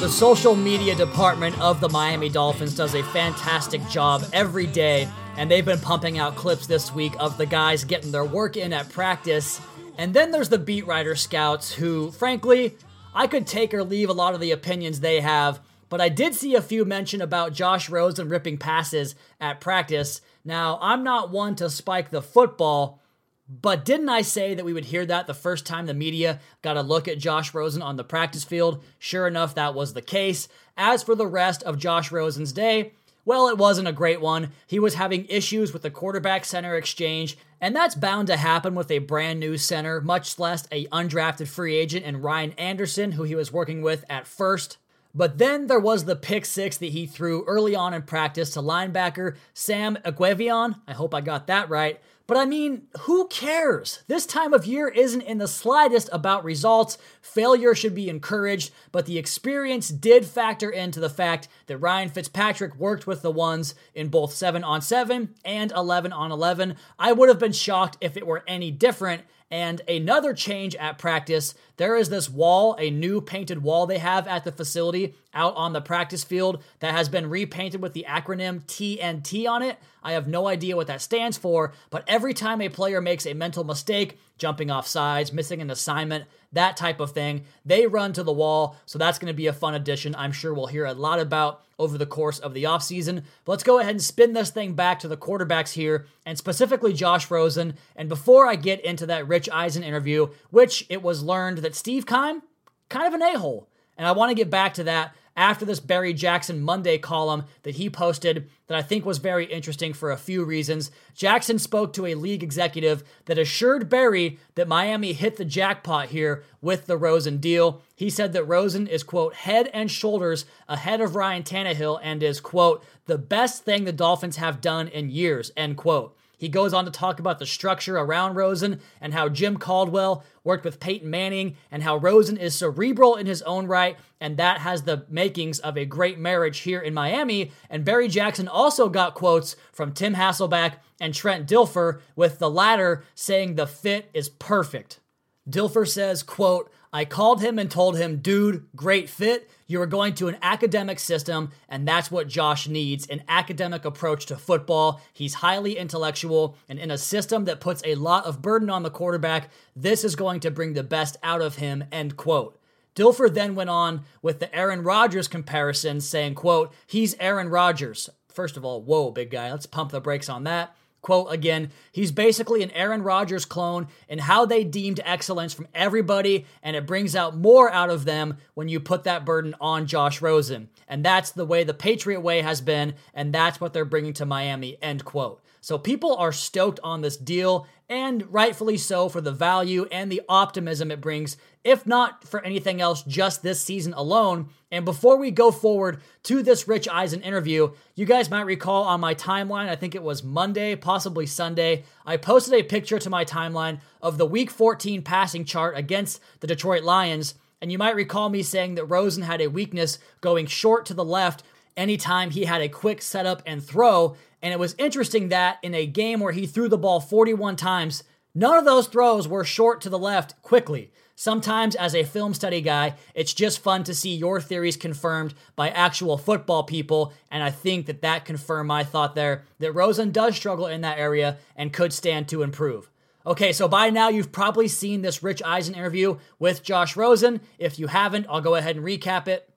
The 0.00 0.08
social 0.08 0.56
media 0.56 0.94
department 0.94 1.60
of 1.60 1.78
the 1.78 1.90
Miami 1.90 2.30
Dolphins 2.30 2.74
does 2.74 2.94
a 2.94 3.02
fantastic 3.02 3.86
job 3.88 4.24
every 4.32 4.66
day, 4.66 5.06
and 5.36 5.50
they've 5.50 5.62
been 5.62 5.78
pumping 5.78 6.16
out 6.16 6.36
clips 6.36 6.66
this 6.66 6.94
week 6.94 7.12
of 7.20 7.36
the 7.36 7.44
guys 7.44 7.84
getting 7.84 8.10
their 8.10 8.24
work 8.24 8.56
in 8.56 8.72
at 8.72 8.88
practice. 8.88 9.60
And 9.98 10.14
then 10.14 10.30
there's 10.30 10.48
the 10.48 10.56
beat 10.56 10.86
writer 10.86 11.14
scouts 11.14 11.74
who, 11.74 12.12
frankly, 12.12 12.78
I 13.14 13.26
could 13.26 13.46
take 13.46 13.74
or 13.74 13.84
leave 13.84 14.08
a 14.08 14.14
lot 14.14 14.32
of 14.32 14.40
the 14.40 14.52
opinions 14.52 15.00
they 15.00 15.20
have, 15.20 15.60
but 15.90 16.00
I 16.00 16.08
did 16.08 16.34
see 16.34 16.54
a 16.54 16.62
few 16.62 16.86
mention 16.86 17.20
about 17.20 17.52
Josh 17.52 17.90
Rosen 17.90 18.30
ripping 18.30 18.56
passes 18.56 19.14
at 19.38 19.60
practice. 19.60 20.22
Now, 20.46 20.78
I'm 20.80 21.04
not 21.04 21.30
one 21.30 21.56
to 21.56 21.68
spike 21.68 22.08
the 22.08 22.22
football, 22.22 23.02
but 23.50 23.84
didn't 23.84 24.08
I 24.08 24.22
say 24.22 24.54
that 24.54 24.64
we 24.64 24.72
would 24.72 24.84
hear 24.84 25.04
that 25.06 25.26
the 25.26 25.34
first 25.34 25.66
time 25.66 25.86
the 25.86 25.94
media 25.94 26.38
got 26.62 26.76
a 26.76 26.82
look 26.82 27.08
at 27.08 27.18
Josh 27.18 27.52
Rosen 27.52 27.82
on 27.82 27.96
the 27.96 28.04
practice 28.04 28.44
field? 28.44 28.82
Sure 28.98 29.26
enough, 29.26 29.56
that 29.56 29.74
was 29.74 29.92
the 29.92 30.02
case. 30.02 30.46
As 30.76 31.02
for 31.02 31.16
the 31.16 31.26
rest 31.26 31.62
of 31.64 31.76
Josh 31.76 32.12
Rosen's 32.12 32.52
day, 32.52 32.92
well, 33.24 33.48
it 33.48 33.58
wasn't 33.58 33.88
a 33.88 33.92
great 33.92 34.20
one. 34.20 34.52
He 34.66 34.78
was 34.78 34.94
having 34.94 35.26
issues 35.26 35.72
with 35.72 35.82
the 35.82 35.90
quarterback 35.90 36.44
center 36.44 36.76
exchange, 36.76 37.36
and 37.60 37.74
that's 37.74 37.94
bound 37.94 38.28
to 38.28 38.36
happen 38.36 38.74
with 38.74 38.90
a 38.90 38.98
brand 38.98 39.40
new 39.40 39.58
center, 39.58 40.00
much 40.00 40.38
less 40.38 40.66
a 40.70 40.86
undrafted 40.86 41.48
free 41.48 41.76
agent 41.76 42.06
and 42.06 42.22
Ryan 42.22 42.52
Anderson, 42.52 43.12
who 43.12 43.24
he 43.24 43.34
was 43.34 43.52
working 43.52 43.82
with 43.82 44.04
at 44.08 44.26
first. 44.26 44.78
But 45.14 45.38
then 45.38 45.66
there 45.66 45.80
was 45.80 46.04
the 46.04 46.16
pick 46.16 46.44
six 46.44 46.78
that 46.78 46.86
he 46.86 47.04
threw 47.04 47.44
early 47.44 47.74
on 47.74 47.94
in 47.94 48.02
practice 48.02 48.50
to 48.50 48.60
linebacker 48.60 49.36
Sam 49.52 49.98
Eguavoen. 50.04 50.80
I 50.86 50.92
hope 50.92 51.14
I 51.14 51.20
got 51.20 51.48
that 51.48 51.68
right. 51.68 52.00
But 52.30 52.38
I 52.38 52.44
mean, 52.44 52.82
who 53.00 53.26
cares? 53.26 54.04
This 54.06 54.24
time 54.24 54.54
of 54.54 54.64
year 54.64 54.86
isn't 54.86 55.22
in 55.22 55.38
the 55.38 55.48
slightest 55.48 56.08
about 56.12 56.44
results. 56.44 56.96
Failure 57.20 57.74
should 57.74 57.92
be 57.92 58.08
encouraged, 58.08 58.70
but 58.92 59.06
the 59.06 59.18
experience 59.18 59.88
did 59.88 60.24
factor 60.24 60.70
into 60.70 61.00
the 61.00 61.10
fact 61.10 61.48
that 61.66 61.78
Ryan 61.78 62.08
Fitzpatrick 62.08 62.76
worked 62.76 63.04
with 63.04 63.22
the 63.22 63.32
ones 63.32 63.74
in 63.96 64.10
both 64.10 64.32
7 64.32 64.62
on 64.62 64.80
7 64.80 65.34
and 65.44 65.72
11 65.72 66.12
on 66.12 66.30
11. 66.30 66.76
I 67.00 67.10
would 67.10 67.28
have 67.28 67.40
been 67.40 67.50
shocked 67.50 67.96
if 68.00 68.16
it 68.16 68.28
were 68.28 68.44
any 68.46 68.70
different. 68.70 69.22
And 69.50 69.80
another 69.88 70.32
change 70.32 70.76
at 70.76 70.98
practice 70.98 71.54
there 71.80 71.96
is 71.96 72.10
this 72.10 72.28
wall, 72.28 72.76
a 72.78 72.90
new 72.90 73.22
painted 73.22 73.62
wall 73.62 73.86
they 73.86 73.96
have 73.96 74.28
at 74.28 74.44
the 74.44 74.52
facility 74.52 75.14
out 75.32 75.56
on 75.56 75.72
the 75.72 75.80
practice 75.80 76.22
field 76.22 76.62
that 76.80 76.92
has 76.92 77.08
been 77.08 77.30
repainted 77.30 77.80
with 77.80 77.94
the 77.94 78.04
acronym 78.06 78.60
TNT 78.66 79.48
on 79.48 79.62
it. 79.62 79.78
I 80.02 80.12
have 80.12 80.28
no 80.28 80.46
idea 80.46 80.76
what 80.76 80.88
that 80.88 81.00
stands 81.00 81.38
for, 81.38 81.72
but 81.88 82.04
every 82.06 82.34
time 82.34 82.60
a 82.60 82.68
player 82.68 83.00
makes 83.00 83.24
a 83.24 83.32
mental 83.32 83.64
mistake, 83.64 84.18
jumping 84.36 84.70
off 84.70 84.86
sides, 84.86 85.32
missing 85.32 85.62
an 85.62 85.70
assignment, 85.70 86.26
that 86.52 86.76
type 86.76 87.00
of 87.00 87.12
thing, 87.12 87.44
they 87.64 87.86
run 87.86 88.12
to 88.12 88.22
the 88.22 88.32
wall. 88.32 88.76
So 88.84 88.98
that's 88.98 89.18
going 89.18 89.32
to 89.32 89.36
be 89.36 89.46
a 89.46 89.52
fun 89.54 89.74
addition. 89.74 90.14
I'm 90.16 90.32
sure 90.32 90.52
we'll 90.52 90.66
hear 90.66 90.84
a 90.84 90.92
lot 90.92 91.18
about 91.18 91.62
over 91.80 91.96
the 91.96 92.06
course 92.06 92.38
of 92.38 92.52
the 92.52 92.64
offseason. 92.64 93.24
But 93.44 93.52
let's 93.52 93.62
go 93.62 93.78
ahead 93.78 93.92
and 93.92 94.02
spin 94.02 94.34
this 94.34 94.50
thing 94.50 94.74
back 94.74 95.00
to 95.00 95.08
the 95.08 95.16
quarterbacks 95.16 95.72
here, 95.72 96.06
and 96.26 96.36
specifically 96.36 96.92
Josh 96.92 97.30
Rosen. 97.30 97.74
And 97.96 98.08
before 98.08 98.46
I 98.46 98.56
get 98.56 98.84
into 98.84 99.06
that 99.06 99.26
Rich 99.26 99.48
Eisen 99.50 99.82
interview, 99.82 100.28
which 100.50 100.84
it 100.90 101.02
was 101.02 101.22
learned 101.22 101.58
that 101.58 101.69
Steve 101.74 102.06
Keim, 102.06 102.42
kind 102.88 103.06
of 103.06 103.14
an 103.14 103.22
a 103.22 103.38
hole. 103.38 103.68
And 103.96 104.06
I 104.06 104.12
want 104.12 104.30
to 104.30 104.34
get 104.34 104.50
back 104.50 104.74
to 104.74 104.84
that 104.84 105.14
after 105.36 105.64
this 105.64 105.80
Barry 105.80 106.12
Jackson 106.12 106.60
Monday 106.60 106.98
column 106.98 107.44
that 107.62 107.76
he 107.76 107.88
posted 107.88 108.48
that 108.66 108.76
I 108.76 108.82
think 108.82 109.04
was 109.04 109.18
very 109.18 109.46
interesting 109.46 109.92
for 109.92 110.10
a 110.10 110.16
few 110.16 110.44
reasons. 110.44 110.90
Jackson 111.14 111.58
spoke 111.58 111.92
to 111.92 112.06
a 112.06 112.14
league 112.14 112.42
executive 112.42 113.04
that 113.24 113.38
assured 113.38 113.88
Barry 113.88 114.38
that 114.54 114.68
Miami 114.68 115.12
hit 115.12 115.36
the 115.36 115.44
jackpot 115.44 116.08
here 116.08 116.44
with 116.60 116.86
the 116.86 116.96
Rosen 116.96 117.38
deal. 117.38 117.82
He 117.94 118.10
said 118.10 118.32
that 118.32 118.44
Rosen 118.44 118.86
is, 118.86 119.02
quote, 119.02 119.34
head 119.34 119.70
and 119.72 119.90
shoulders 119.90 120.44
ahead 120.68 121.00
of 121.00 121.14
Ryan 121.14 121.42
Tannehill 121.42 122.00
and 122.02 122.22
is, 122.22 122.40
quote, 122.40 122.84
the 123.06 123.18
best 123.18 123.64
thing 123.64 123.84
the 123.84 123.92
Dolphins 123.92 124.36
have 124.36 124.60
done 124.60 124.88
in 124.88 125.10
years, 125.10 125.52
end 125.56 125.76
quote. 125.76 126.16
He 126.40 126.48
goes 126.48 126.72
on 126.72 126.86
to 126.86 126.90
talk 126.90 127.20
about 127.20 127.38
the 127.38 127.44
structure 127.44 127.98
around 127.98 128.34
Rosen 128.34 128.80
and 128.98 129.12
how 129.12 129.28
Jim 129.28 129.58
Caldwell 129.58 130.24
worked 130.42 130.64
with 130.64 130.80
Peyton 130.80 131.10
Manning 131.10 131.58
and 131.70 131.82
how 131.82 131.98
Rosen 131.98 132.38
is 132.38 132.54
cerebral 132.54 133.16
in 133.16 133.26
his 133.26 133.42
own 133.42 133.66
right, 133.66 133.98
and 134.22 134.38
that 134.38 134.60
has 134.60 134.82
the 134.82 135.04
makings 135.10 135.58
of 135.58 135.76
a 135.76 135.84
great 135.84 136.18
marriage 136.18 136.60
here 136.60 136.80
in 136.80 136.94
Miami. 136.94 137.52
And 137.68 137.84
Barry 137.84 138.08
Jackson 138.08 138.48
also 138.48 138.88
got 138.88 139.14
quotes 139.14 139.54
from 139.70 139.92
Tim 139.92 140.14
Hasselbeck 140.14 140.76
and 140.98 141.12
Trent 141.12 141.46
Dilfer, 141.46 142.00
with 142.16 142.38
the 142.38 142.50
latter 142.50 143.04
saying 143.14 143.56
the 143.56 143.66
fit 143.66 144.10
is 144.14 144.30
perfect. 144.30 144.98
Dilfer 145.46 145.86
says, 145.86 146.22
quote, 146.22 146.72
I 146.92 147.04
called 147.04 147.40
him 147.40 147.58
and 147.58 147.70
told 147.70 147.96
him, 147.96 148.16
dude, 148.16 148.66
great 148.74 149.08
fit. 149.08 149.48
You 149.68 149.80
are 149.80 149.86
going 149.86 150.14
to 150.14 150.26
an 150.26 150.38
academic 150.42 150.98
system, 150.98 151.52
and 151.68 151.86
that's 151.86 152.10
what 152.10 152.26
Josh 152.26 152.66
needs 152.66 153.06
an 153.06 153.22
academic 153.28 153.84
approach 153.84 154.26
to 154.26 154.36
football. 154.36 155.00
He's 155.12 155.34
highly 155.34 155.78
intellectual, 155.78 156.56
and 156.68 156.80
in 156.80 156.90
a 156.90 156.98
system 156.98 157.44
that 157.44 157.60
puts 157.60 157.80
a 157.84 157.94
lot 157.94 158.26
of 158.26 158.42
burden 158.42 158.68
on 158.68 158.82
the 158.82 158.90
quarterback, 158.90 159.50
this 159.76 160.02
is 160.02 160.16
going 160.16 160.40
to 160.40 160.50
bring 160.50 160.72
the 160.72 160.82
best 160.82 161.16
out 161.22 161.40
of 161.40 161.56
him, 161.56 161.84
end 161.92 162.16
quote. 162.16 162.58
Dilfer 162.96 163.32
then 163.32 163.54
went 163.54 163.70
on 163.70 164.02
with 164.20 164.40
the 164.40 164.52
Aaron 164.52 164.82
Rodgers 164.82 165.28
comparison, 165.28 166.00
saying, 166.00 166.34
quote, 166.34 166.72
he's 166.88 167.14
Aaron 167.20 167.48
Rodgers. 167.48 168.10
First 168.32 168.56
of 168.56 168.64
all, 168.64 168.82
whoa, 168.82 169.12
big 169.12 169.30
guy, 169.30 169.52
let's 169.52 169.66
pump 169.66 169.92
the 169.92 170.00
brakes 170.00 170.28
on 170.28 170.42
that. 170.44 170.74
Quote 171.02 171.32
again, 171.32 171.70
he's 171.92 172.12
basically 172.12 172.62
an 172.62 172.70
Aaron 172.72 173.02
Rodgers 173.02 173.46
clone 173.46 173.88
and 174.08 174.20
how 174.20 174.44
they 174.44 174.64
deemed 174.64 175.00
excellence 175.04 175.54
from 175.54 175.68
everybody, 175.74 176.44
and 176.62 176.76
it 176.76 176.86
brings 176.86 177.16
out 177.16 177.36
more 177.36 177.72
out 177.72 177.88
of 177.88 178.04
them 178.04 178.36
when 178.54 178.68
you 178.68 178.80
put 178.80 179.04
that 179.04 179.24
burden 179.24 179.54
on 179.60 179.86
Josh 179.86 180.20
Rosen. 180.20 180.68
And 180.86 181.04
that's 181.04 181.30
the 181.30 181.46
way 181.46 181.64
the 181.64 181.72
Patriot 181.72 182.20
way 182.20 182.42
has 182.42 182.60
been, 182.60 182.94
and 183.14 183.32
that's 183.32 183.60
what 183.60 183.72
they're 183.72 183.84
bringing 183.86 184.12
to 184.14 184.26
Miami, 184.26 184.76
end 184.82 185.04
quote. 185.04 185.40
So 185.62 185.78
people 185.78 186.16
are 186.16 186.32
stoked 186.32 186.80
on 186.82 187.00
this 187.00 187.16
deal, 187.16 187.66
and 187.90 188.32
rightfully 188.32 188.76
so 188.76 189.08
for 189.08 189.20
the 189.20 189.32
value 189.32 189.86
and 189.90 190.10
the 190.10 190.22
optimism 190.28 190.92
it 190.92 191.00
brings, 191.00 191.36
if 191.64 191.84
not 191.84 192.22
for 192.22 192.40
anything 192.44 192.80
else, 192.80 193.02
just 193.02 193.42
this 193.42 193.60
season 193.60 193.92
alone. 193.94 194.48
And 194.70 194.84
before 194.84 195.16
we 195.16 195.32
go 195.32 195.50
forward 195.50 196.00
to 196.22 196.42
this 196.44 196.68
Rich 196.68 196.88
Eisen 196.88 197.20
interview, 197.20 197.72
you 197.96 198.06
guys 198.06 198.30
might 198.30 198.46
recall 198.46 198.84
on 198.84 199.00
my 199.00 199.16
timeline, 199.16 199.68
I 199.68 199.74
think 199.74 199.96
it 199.96 200.04
was 200.04 200.22
Monday, 200.22 200.76
possibly 200.76 201.26
Sunday, 201.26 201.82
I 202.06 202.16
posted 202.16 202.54
a 202.54 202.62
picture 202.62 203.00
to 203.00 203.10
my 203.10 203.24
timeline 203.24 203.80
of 204.00 204.18
the 204.18 204.26
Week 204.26 204.52
14 204.52 205.02
passing 205.02 205.44
chart 205.44 205.76
against 205.76 206.20
the 206.38 206.46
Detroit 206.46 206.84
Lions. 206.84 207.34
And 207.60 207.70
you 207.70 207.76
might 207.76 207.96
recall 207.96 208.28
me 208.30 208.42
saying 208.42 208.76
that 208.76 208.86
Rosen 208.86 209.24
had 209.24 209.40
a 209.40 209.48
weakness 209.48 209.98
going 210.20 210.46
short 210.46 210.86
to 210.86 210.94
the 210.94 211.04
left 211.04 211.42
anytime 211.76 212.30
he 212.30 212.44
had 212.44 212.60
a 212.60 212.68
quick 212.68 213.02
setup 213.02 213.42
and 213.46 213.62
throw. 213.62 214.16
And 214.42 214.52
it 214.52 214.58
was 214.58 214.74
interesting 214.78 215.28
that 215.28 215.58
in 215.62 215.74
a 215.74 215.86
game 215.86 216.20
where 216.20 216.32
he 216.32 216.46
threw 216.46 216.68
the 216.68 216.78
ball 216.78 217.00
41 217.00 217.56
times, 217.56 218.04
none 218.34 218.58
of 218.58 218.64
those 218.64 218.86
throws 218.86 219.28
were 219.28 219.44
short 219.44 219.80
to 219.82 219.90
the 219.90 219.98
left 219.98 220.40
quickly. 220.42 220.92
Sometimes, 221.20 221.74
as 221.74 221.94
a 221.94 222.02
film 222.02 222.32
study 222.32 222.62
guy, 222.62 222.94
it's 223.14 223.34
just 223.34 223.58
fun 223.58 223.84
to 223.84 223.94
see 223.94 224.14
your 224.14 224.40
theories 224.40 224.78
confirmed 224.78 225.34
by 225.54 225.68
actual 225.68 226.16
football 226.16 226.62
people, 226.62 227.12
and 227.30 227.42
I 227.42 227.50
think 227.50 227.84
that 227.86 228.00
that 228.00 228.24
confirmed 228.24 228.68
my 228.68 228.84
thought 228.84 229.14
there 229.14 229.44
that 229.58 229.72
Rosen 229.72 230.12
does 230.12 230.34
struggle 230.34 230.66
in 230.66 230.80
that 230.80 230.98
area 230.98 231.36
and 231.54 231.74
could 231.74 231.92
stand 231.92 232.26
to 232.28 232.42
improve. 232.42 232.90
Okay, 233.26 233.52
so 233.52 233.68
by 233.68 233.90
now 233.90 234.08
you've 234.08 234.32
probably 234.32 234.66
seen 234.66 235.02
this 235.02 235.22
Rich 235.22 235.42
Eisen 235.44 235.74
interview 235.74 236.16
with 236.38 236.62
Josh 236.62 236.96
Rosen. 236.96 237.42
If 237.58 237.78
you 237.78 237.88
haven't, 237.88 238.24
I'll 238.30 238.40
go 238.40 238.54
ahead 238.54 238.76
and 238.76 238.84
recap 238.84 239.28
it. 239.28 239.49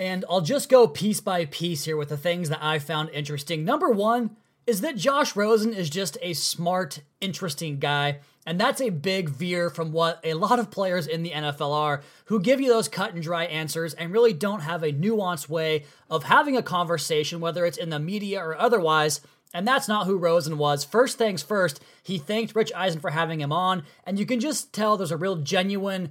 And 0.00 0.24
I'll 0.30 0.40
just 0.40 0.70
go 0.70 0.88
piece 0.88 1.20
by 1.20 1.44
piece 1.44 1.84
here 1.84 1.98
with 1.98 2.08
the 2.08 2.16
things 2.16 2.48
that 2.48 2.64
I 2.64 2.78
found 2.78 3.10
interesting. 3.10 3.66
Number 3.66 3.90
one 3.90 4.34
is 4.66 4.80
that 4.80 4.96
Josh 4.96 5.36
Rosen 5.36 5.74
is 5.74 5.90
just 5.90 6.16
a 6.22 6.32
smart, 6.32 7.00
interesting 7.20 7.78
guy. 7.78 8.20
And 8.46 8.58
that's 8.58 8.80
a 8.80 8.88
big 8.88 9.28
veer 9.28 9.68
from 9.68 9.92
what 9.92 10.18
a 10.24 10.32
lot 10.32 10.58
of 10.58 10.70
players 10.70 11.06
in 11.06 11.22
the 11.22 11.32
NFL 11.32 11.74
are, 11.74 12.02
who 12.24 12.40
give 12.40 12.62
you 12.62 12.68
those 12.70 12.88
cut 12.88 13.12
and 13.12 13.22
dry 13.22 13.44
answers 13.44 13.92
and 13.92 14.10
really 14.10 14.32
don't 14.32 14.60
have 14.60 14.82
a 14.82 14.90
nuanced 14.90 15.50
way 15.50 15.84
of 16.08 16.24
having 16.24 16.56
a 16.56 16.62
conversation, 16.62 17.40
whether 17.40 17.66
it's 17.66 17.76
in 17.76 17.90
the 17.90 18.00
media 18.00 18.40
or 18.40 18.58
otherwise. 18.58 19.20
And 19.52 19.68
that's 19.68 19.86
not 19.86 20.06
who 20.06 20.16
Rosen 20.16 20.56
was. 20.56 20.82
First 20.82 21.18
things 21.18 21.42
first, 21.42 21.78
he 22.02 22.16
thanked 22.16 22.54
Rich 22.54 22.72
Eisen 22.74 23.00
for 23.00 23.10
having 23.10 23.42
him 23.42 23.52
on, 23.52 23.82
and 24.06 24.18
you 24.18 24.24
can 24.24 24.40
just 24.40 24.72
tell 24.72 24.96
there's 24.96 25.12
a 25.12 25.18
real 25.18 25.36
genuine 25.36 26.10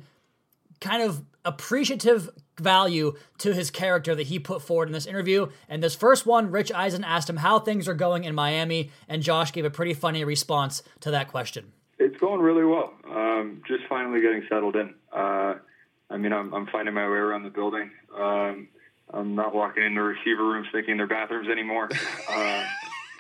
kind 0.80 1.02
of 1.02 1.24
appreciative 1.50 2.30
value 2.60 3.16
to 3.40 3.54
his 3.54 3.72
character 3.72 4.14
that 4.14 4.28
he 4.28 4.38
put 4.38 4.62
forward 4.62 4.88
in 4.88 4.94
this 4.94 5.06
interview. 5.06 5.48
And 5.68 5.82
this 5.82 5.96
first 5.96 6.26
one, 6.26 6.52
Rich 6.52 6.72
Eisen 6.72 7.04
asked 7.04 7.30
him 7.30 7.38
how 7.38 7.60
things 7.60 7.88
are 7.88 7.94
going 7.94 8.24
in 8.24 8.36
Miami, 8.36 8.92
and 9.08 9.24
Josh 9.24 9.52
gave 9.52 9.66
a 9.66 9.70
pretty 9.70 9.94
funny 9.94 10.24
response 10.24 10.84
to 11.02 11.12
that 11.12 11.28
question. 11.28 11.72
It's 11.98 12.18
going 12.18 12.42
really 12.42 12.64
well. 12.64 12.94
Um, 13.10 13.62
just 13.68 13.84
finally 13.90 14.22
getting 14.22 14.46
settled 14.48 14.76
in. 14.76 14.94
Uh, 15.12 15.56
I 16.10 16.18
mean, 16.18 16.32
I'm, 16.32 16.54
I'm 16.54 16.68
finding 16.68 16.94
my 16.94 17.08
way 17.08 17.18
around 17.18 17.44
the 17.44 17.50
building. 17.50 17.92
Um, 18.16 18.68
I'm 19.12 19.36
not 19.36 19.54
walking 19.56 19.84
into 19.84 20.00
the 20.00 20.06
receiver 20.06 20.44
rooms 20.44 20.68
thinking 20.72 20.98
they're 20.98 21.08
bathrooms 21.08 21.50
anymore. 21.50 21.90
Uh, 22.30 22.64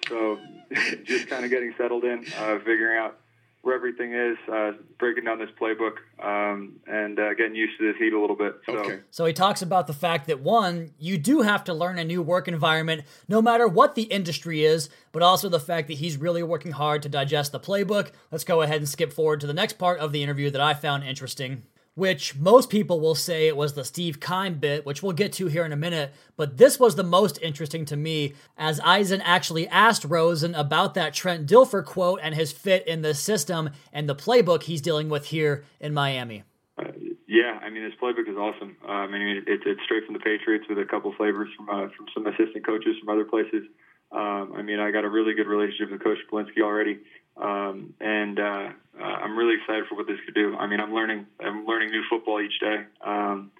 so 0.07 0.37
just 1.03 1.27
kind 1.27 1.43
of 1.43 1.51
getting 1.51 1.73
settled 1.77 2.03
in, 2.03 2.25
uh, 2.37 2.59
figuring 2.59 2.97
out 2.97 3.18
where 3.61 3.75
everything 3.75 4.13
is, 4.13 4.37
uh, 4.51 4.71
breaking 4.97 5.25
down 5.25 5.37
this 5.37 5.49
playbook, 5.59 5.97
um, 6.23 6.79
and 6.87 7.19
uh, 7.19 7.33
getting 7.33 7.55
used 7.55 7.77
to 7.77 7.91
this 7.91 7.97
heat 7.99 8.13
a 8.13 8.19
little 8.19 8.35
bit. 8.35 8.55
So. 8.65 8.77
Okay. 8.77 8.99
So 9.11 9.25
he 9.25 9.33
talks 9.33 9.61
about 9.61 9.87
the 9.87 9.93
fact 9.93 10.27
that 10.27 10.39
one, 10.39 10.91
you 10.97 11.17
do 11.17 11.41
have 11.41 11.65
to 11.65 11.73
learn 11.73 11.99
a 11.99 12.05
new 12.05 12.21
work 12.21 12.47
environment 12.47 13.03
no 13.27 13.41
matter 13.41 13.67
what 13.67 13.95
the 13.95 14.03
industry 14.03 14.63
is, 14.63 14.89
but 15.11 15.21
also 15.21 15.49
the 15.49 15.59
fact 15.59 15.89
that 15.89 15.97
he's 15.97 16.15
really 16.15 16.41
working 16.41 16.71
hard 16.71 17.03
to 17.03 17.09
digest 17.09 17.51
the 17.51 17.59
playbook. 17.59 18.11
Let's 18.31 18.45
go 18.45 18.61
ahead 18.61 18.77
and 18.77 18.87
skip 18.87 19.11
forward 19.11 19.41
to 19.41 19.47
the 19.47 19.53
next 19.53 19.73
part 19.73 19.99
of 19.99 20.13
the 20.13 20.23
interview 20.23 20.49
that 20.51 20.61
I 20.61 20.73
found 20.73 21.03
interesting. 21.03 21.63
Which 21.99 22.37
most 22.37 22.69
people 22.69 23.01
will 23.01 23.13
say 23.13 23.47
it 23.49 23.57
was 23.57 23.73
the 23.73 23.83
Steve 23.83 24.21
Keim 24.21 24.53
bit, 24.53 24.85
which 24.85 25.03
we'll 25.03 25.11
get 25.11 25.33
to 25.33 25.47
here 25.47 25.65
in 25.65 25.73
a 25.73 25.75
minute. 25.75 26.13
But 26.37 26.55
this 26.55 26.79
was 26.79 26.95
the 26.95 27.03
most 27.03 27.37
interesting 27.41 27.83
to 27.85 27.97
me, 27.97 28.35
as 28.57 28.79
Eisen 28.79 29.19
actually 29.19 29.67
asked 29.67 30.05
Rosen 30.05 30.55
about 30.55 30.93
that 30.93 31.13
Trent 31.13 31.45
Dilfer 31.45 31.83
quote 31.83 32.21
and 32.23 32.33
his 32.33 32.53
fit 32.53 32.87
in 32.87 33.01
the 33.01 33.13
system 33.13 33.71
and 33.91 34.07
the 34.07 34.15
playbook 34.15 34.63
he's 34.63 34.79
dealing 34.79 35.09
with 35.09 35.25
here 35.25 35.65
in 35.81 35.93
Miami. 35.93 36.45
Uh, 36.77 36.85
yeah, 37.27 37.59
I 37.61 37.69
mean 37.69 37.83
this 37.83 37.99
playbook 38.01 38.29
is 38.29 38.37
awesome. 38.37 38.77
Uh, 38.87 39.03
I 39.03 39.07
mean 39.07 39.43
it's 39.45 39.63
it's 39.65 39.81
straight 39.83 40.05
from 40.05 40.13
the 40.13 40.21
Patriots 40.21 40.63
with 40.69 40.79
a 40.79 40.85
couple 40.85 41.13
flavors 41.17 41.49
from 41.57 41.69
uh, 41.69 41.89
from 41.97 42.05
some 42.13 42.25
assistant 42.27 42.65
coaches 42.65 42.95
from 43.03 43.09
other 43.09 43.25
places. 43.25 43.67
Um, 44.13 44.53
I 44.55 44.61
mean 44.61 44.79
I 44.79 44.91
got 44.91 45.03
a 45.03 45.09
really 45.09 45.33
good 45.33 45.47
relationship 45.47 45.91
with 45.91 46.01
Coach 46.01 46.19
Schuplinski 46.23 46.63
already, 46.63 46.99
um, 47.41 47.93
and 47.99 48.39
uh, 48.39 48.69
uh, 48.99 49.03
I'm 49.03 49.37
really 49.37 49.55
excited 49.55 49.85
for 49.87 49.95
what 49.95 50.07
this 50.07 50.17
could 50.25 50.35
do. 50.35 50.55
I 50.57 50.67
mean 50.67 50.79
I'm 50.79 50.93
learning 50.93 51.25
I'm 51.39 51.65
learning 51.65 51.91
new 51.91 52.03
football 52.09 52.41
each 52.41 52.59
day. 52.59 52.83
Um, 53.05 53.51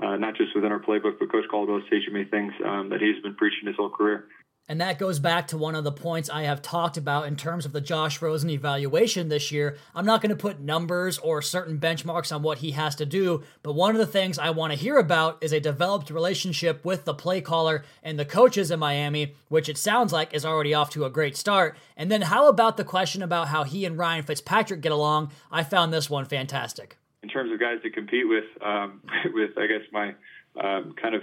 uh, 0.00 0.16
not 0.16 0.36
just 0.36 0.54
within 0.54 0.70
our 0.70 0.78
playbook, 0.78 1.18
but 1.18 1.30
Coach 1.30 1.44
Caldwell's 1.50 1.82
teaching 1.90 2.14
me 2.14 2.24
things 2.24 2.52
um, 2.64 2.88
that 2.90 3.00
he's 3.00 3.20
been 3.22 3.34
preaching 3.34 3.66
his 3.66 3.74
whole 3.76 3.90
career. 3.90 4.26
And 4.68 4.80
that 4.82 4.98
goes 4.98 5.18
back 5.18 5.46
to 5.48 5.56
one 5.56 5.74
of 5.74 5.84
the 5.84 5.92
points 5.92 6.28
I 6.28 6.42
have 6.42 6.60
talked 6.60 6.98
about 6.98 7.26
in 7.26 7.36
terms 7.36 7.64
of 7.64 7.72
the 7.72 7.80
Josh 7.80 8.20
Rosen 8.20 8.50
evaluation 8.50 9.30
this 9.30 9.50
year. 9.50 9.78
I'm 9.94 10.04
not 10.04 10.20
going 10.20 10.28
to 10.28 10.36
put 10.36 10.60
numbers 10.60 11.16
or 11.18 11.40
certain 11.40 11.78
benchmarks 11.78 12.34
on 12.34 12.42
what 12.42 12.58
he 12.58 12.72
has 12.72 12.94
to 12.96 13.06
do, 13.06 13.42
but 13.62 13.72
one 13.72 13.94
of 13.94 13.98
the 13.98 14.06
things 14.06 14.38
I 14.38 14.50
want 14.50 14.74
to 14.74 14.78
hear 14.78 14.98
about 14.98 15.38
is 15.40 15.54
a 15.54 15.60
developed 15.60 16.10
relationship 16.10 16.84
with 16.84 17.06
the 17.06 17.14
play 17.14 17.40
caller 17.40 17.82
and 18.02 18.18
the 18.18 18.26
coaches 18.26 18.70
in 18.70 18.78
Miami, 18.78 19.34
which 19.48 19.70
it 19.70 19.78
sounds 19.78 20.12
like 20.12 20.34
is 20.34 20.44
already 20.44 20.74
off 20.74 20.90
to 20.90 21.06
a 21.06 21.10
great 21.10 21.36
start. 21.36 21.78
And 21.96 22.12
then 22.12 22.22
how 22.22 22.48
about 22.48 22.76
the 22.76 22.84
question 22.84 23.22
about 23.22 23.48
how 23.48 23.64
he 23.64 23.86
and 23.86 23.96
Ryan 23.96 24.22
Fitzpatrick 24.22 24.82
get 24.82 24.92
along? 24.92 25.32
I 25.50 25.64
found 25.64 25.94
this 25.94 26.10
one 26.10 26.26
fantastic. 26.26 26.98
In 27.22 27.30
terms 27.30 27.50
of 27.50 27.58
guys 27.58 27.80
to 27.84 27.90
compete 27.90 28.28
with, 28.28 28.44
um, 28.62 29.00
with 29.32 29.56
I 29.56 29.66
guess 29.66 29.82
my 29.92 30.14
um, 30.62 30.94
kind 31.00 31.14
of 31.14 31.22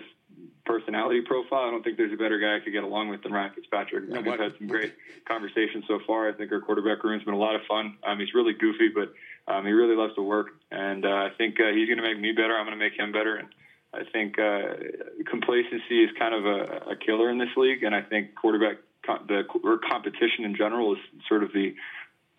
personality 0.65 1.21
profile. 1.21 1.67
I 1.67 1.71
don't 1.71 1.83
think 1.83 1.97
there's 1.97 2.13
a 2.13 2.17
better 2.17 2.39
guy 2.39 2.57
I 2.57 2.59
could 2.59 2.73
get 2.73 2.83
along 2.83 3.09
with 3.09 3.23
than 3.23 3.31
Ryan 3.31 3.53
Fitzpatrick. 3.53 4.09
No, 4.09 4.21
We've 4.21 4.39
had 4.39 4.53
some 4.57 4.67
great 4.67 4.93
conversations 5.27 5.85
so 5.87 5.99
far. 6.05 6.29
I 6.29 6.33
think 6.33 6.51
our 6.51 6.59
quarterback 6.59 7.03
room's 7.03 7.23
been 7.23 7.33
a 7.33 7.37
lot 7.37 7.55
of 7.55 7.61
fun. 7.67 7.97
Um, 8.05 8.19
he's 8.19 8.33
really 8.33 8.53
goofy, 8.53 8.89
but 8.89 9.13
um, 9.51 9.65
he 9.65 9.71
really 9.71 9.95
loves 9.95 10.15
to 10.15 10.21
work, 10.21 10.47
and 10.71 11.05
uh, 11.05 11.09
I 11.09 11.29
think 11.37 11.59
uh, 11.59 11.71
he's 11.71 11.87
going 11.87 11.97
to 11.97 12.03
make 12.03 12.19
me 12.19 12.31
better. 12.31 12.57
I'm 12.57 12.65
going 12.65 12.77
to 12.77 12.83
make 12.83 12.97
him 12.97 13.11
better, 13.11 13.35
and 13.35 13.47
I 13.93 14.03
think 14.11 14.39
uh, 14.39 15.23
complacency 15.29 16.03
is 16.03 16.09
kind 16.17 16.33
of 16.33 16.45
a, 16.45 16.91
a 16.91 16.95
killer 16.95 17.29
in 17.29 17.37
this 17.37 17.55
league, 17.55 17.83
and 17.83 17.95
I 17.95 18.01
think 18.01 18.35
quarterback 18.35 18.77
co- 19.05 19.23
the 19.27 19.43
or 19.63 19.77
competition 19.77 20.45
in 20.45 20.55
general 20.55 20.93
is 20.93 20.99
sort 21.29 21.43
of 21.43 21.53
the 21.53 21.75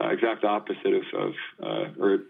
uh, 0.02 0.08
exact 0.08 0.44
opposite 0.44 0.94
of, 0.94 1.04
of 1.14 1.32
uh, 1.62 2.02
or 2.02 2.14
it 2.14 2.20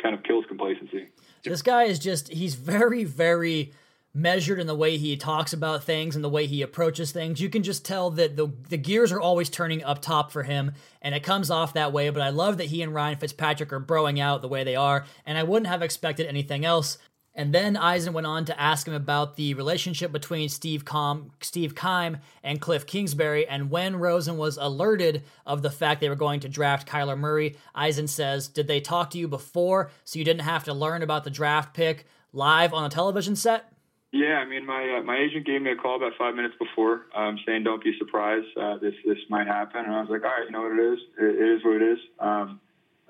kind 0.00 0.14
of 0.14 0.22
kills 0.22 0.44
complacency. 0.46 1.08
This 1.42 1.62
guy 1.62 1.84
is 1.84 1.98
just, 1.98 2.28
he's 2.28 2.54
very, 2.54 3.04
very 3.04 3.72
measured 4.14 4.58
in 4.58 4.66
the 4.66 4.74
way 4.74 4.96
he 4.96 5.16
talks 5.16 5.52
about 5.52 5.84
things 5.84 6.16
and 6.16 6.24
the 6.24 6.28
way 6.28 6.46
he 6.46 6.62
approaches 6.62 7.12
things. 7.12 7.40
You 7.40 7.48
can 7.48 7.62
just 7.62 7.84
tell 7.84 8.10
that 8.10 8.36
the 8.36 8.52
the 8.68 8.76
gears 8.76 9.12
are 9.12 9.20
always 9.20 9.50
turning 9.50 9.84
up 9.84 10.00
top 10.00 10.32
for 10.32 10.42
him, 10.42 10.72
and 11.02 11.14
it 11.14 11.22
comes 11.22 11.50
off 11.50 11.74
that 11.74 11.92
way. 11.92 12.10
But 12.10 12.22
I 12.22 12.30
love 12.30 12.56
that 12.58 12.66
he 12.66 12.82
and 12.82 12.94
Ryan 12.94 13.18
Fitzpatrick 13.18 13.72
are 13.72 13.80
broing 13.80 14.18
out 14.18 14.42
the 14.42 14.48
way 14.48 14.64
they 14.64 14.76
are, 14.76 15.04
and 15.26 15.38
I 15.38 15.42
wouldn't 15.44 15.68
have 15.68 15.82
expected 15.82 16.26
anything 16.26 16.64
else. 16.64 16.98
And 17.34 17.54
then 17.54 17.76
Eisen 17.76 18.14
went 18.14 18.26
on 18.26 18.46
to 18.46 18.60
ask 18.60 18.88
him 18.88 18.94
about 18.94 19.36
the 19.36 19.54
relationship 19.54 20.10
between 20.10 20.48
Steve 20.48 20.84
Com, 20.84 21.30
Steve 21.40 21.76
Keim 21.76 22.16
and 22.42 22.60
Kliff 22.60 22.84
Kingsbury. 22.84 23.46
And 23.46 23.70
when 23.70 23.94
Rosen 23.94 24.36
was 24.36 24.56
alerted 24.56 25.22
of 25.46 25.62
the 25.62 25.70
fact 25.70 26.00
they 26.00 26.08
were 26.08 26.16
going 26.16 26.40
to 26.40 26.48
draft 26.48 26.88
Kyler 26.88 27.16
Murray, 27.16 27.56
Eisen 27.76 28.08
says, 28.08 28.48
"Did 28.48 28.66
they 28.66 28.80
talk 28.80 29.10
to 29.10 29.18
you 29.18 29.28
before, 29.28 29.92
so 30.04 30.18
you 30.18 30.24
didn't 30.24 30.42
have 30.42 30.64
to 30.64 30.74
learn 30.74 31.02
about 31.04 31.22
the 31.22 31.30
draft 31.30 31.74
pick 31.74 32.06
live 32.32 32.74
on 32.74 32.84
a 32.84 32.88
television 32.88 33.36
set?" 33.36 33.72
Yeah, 34.10 34.36
I 34.36 34.46
mean, 34.46 34.64
my 34.64 34.98
uh, 34.98 35.02
my 35.02 35.18
agent 35.18 35.44
gave 35.44 35.60
me 35.60 35.70
a 35.70 35.76
call 35.76 35.96
about 35.96 36.12
five 36.18 36.34
minutes 36.34 36.54
before, 36.58 37.06
um, 37.14 37.38
saying, 37.44 37.64
"Don't 37.64 37.82
be 37.84 37.96
surprised. 37.98 38.46
Uh, 38.56 38.78
this 38.78 38.94
this 39.04 39.18
might 39.28 39.46
happen." 39.46 39.84
And 39.84 39.94
I 39.94 40.00
was 40.00 40.08
like, 40.08 40.24
"All 40.24 40.30
right, 40.30 40.46
you 40.46 40.50
know 40.50 40.62
what 40.62 40.72
it 40.72 40.92
is. 40.94 40.98
It, 41.18 41.42
it 41.42 41.48
is 41.56 41.64
what 41.64 41.76
it 41.76 41.82
is. 41.82 41.98
Um, 42.18 42.60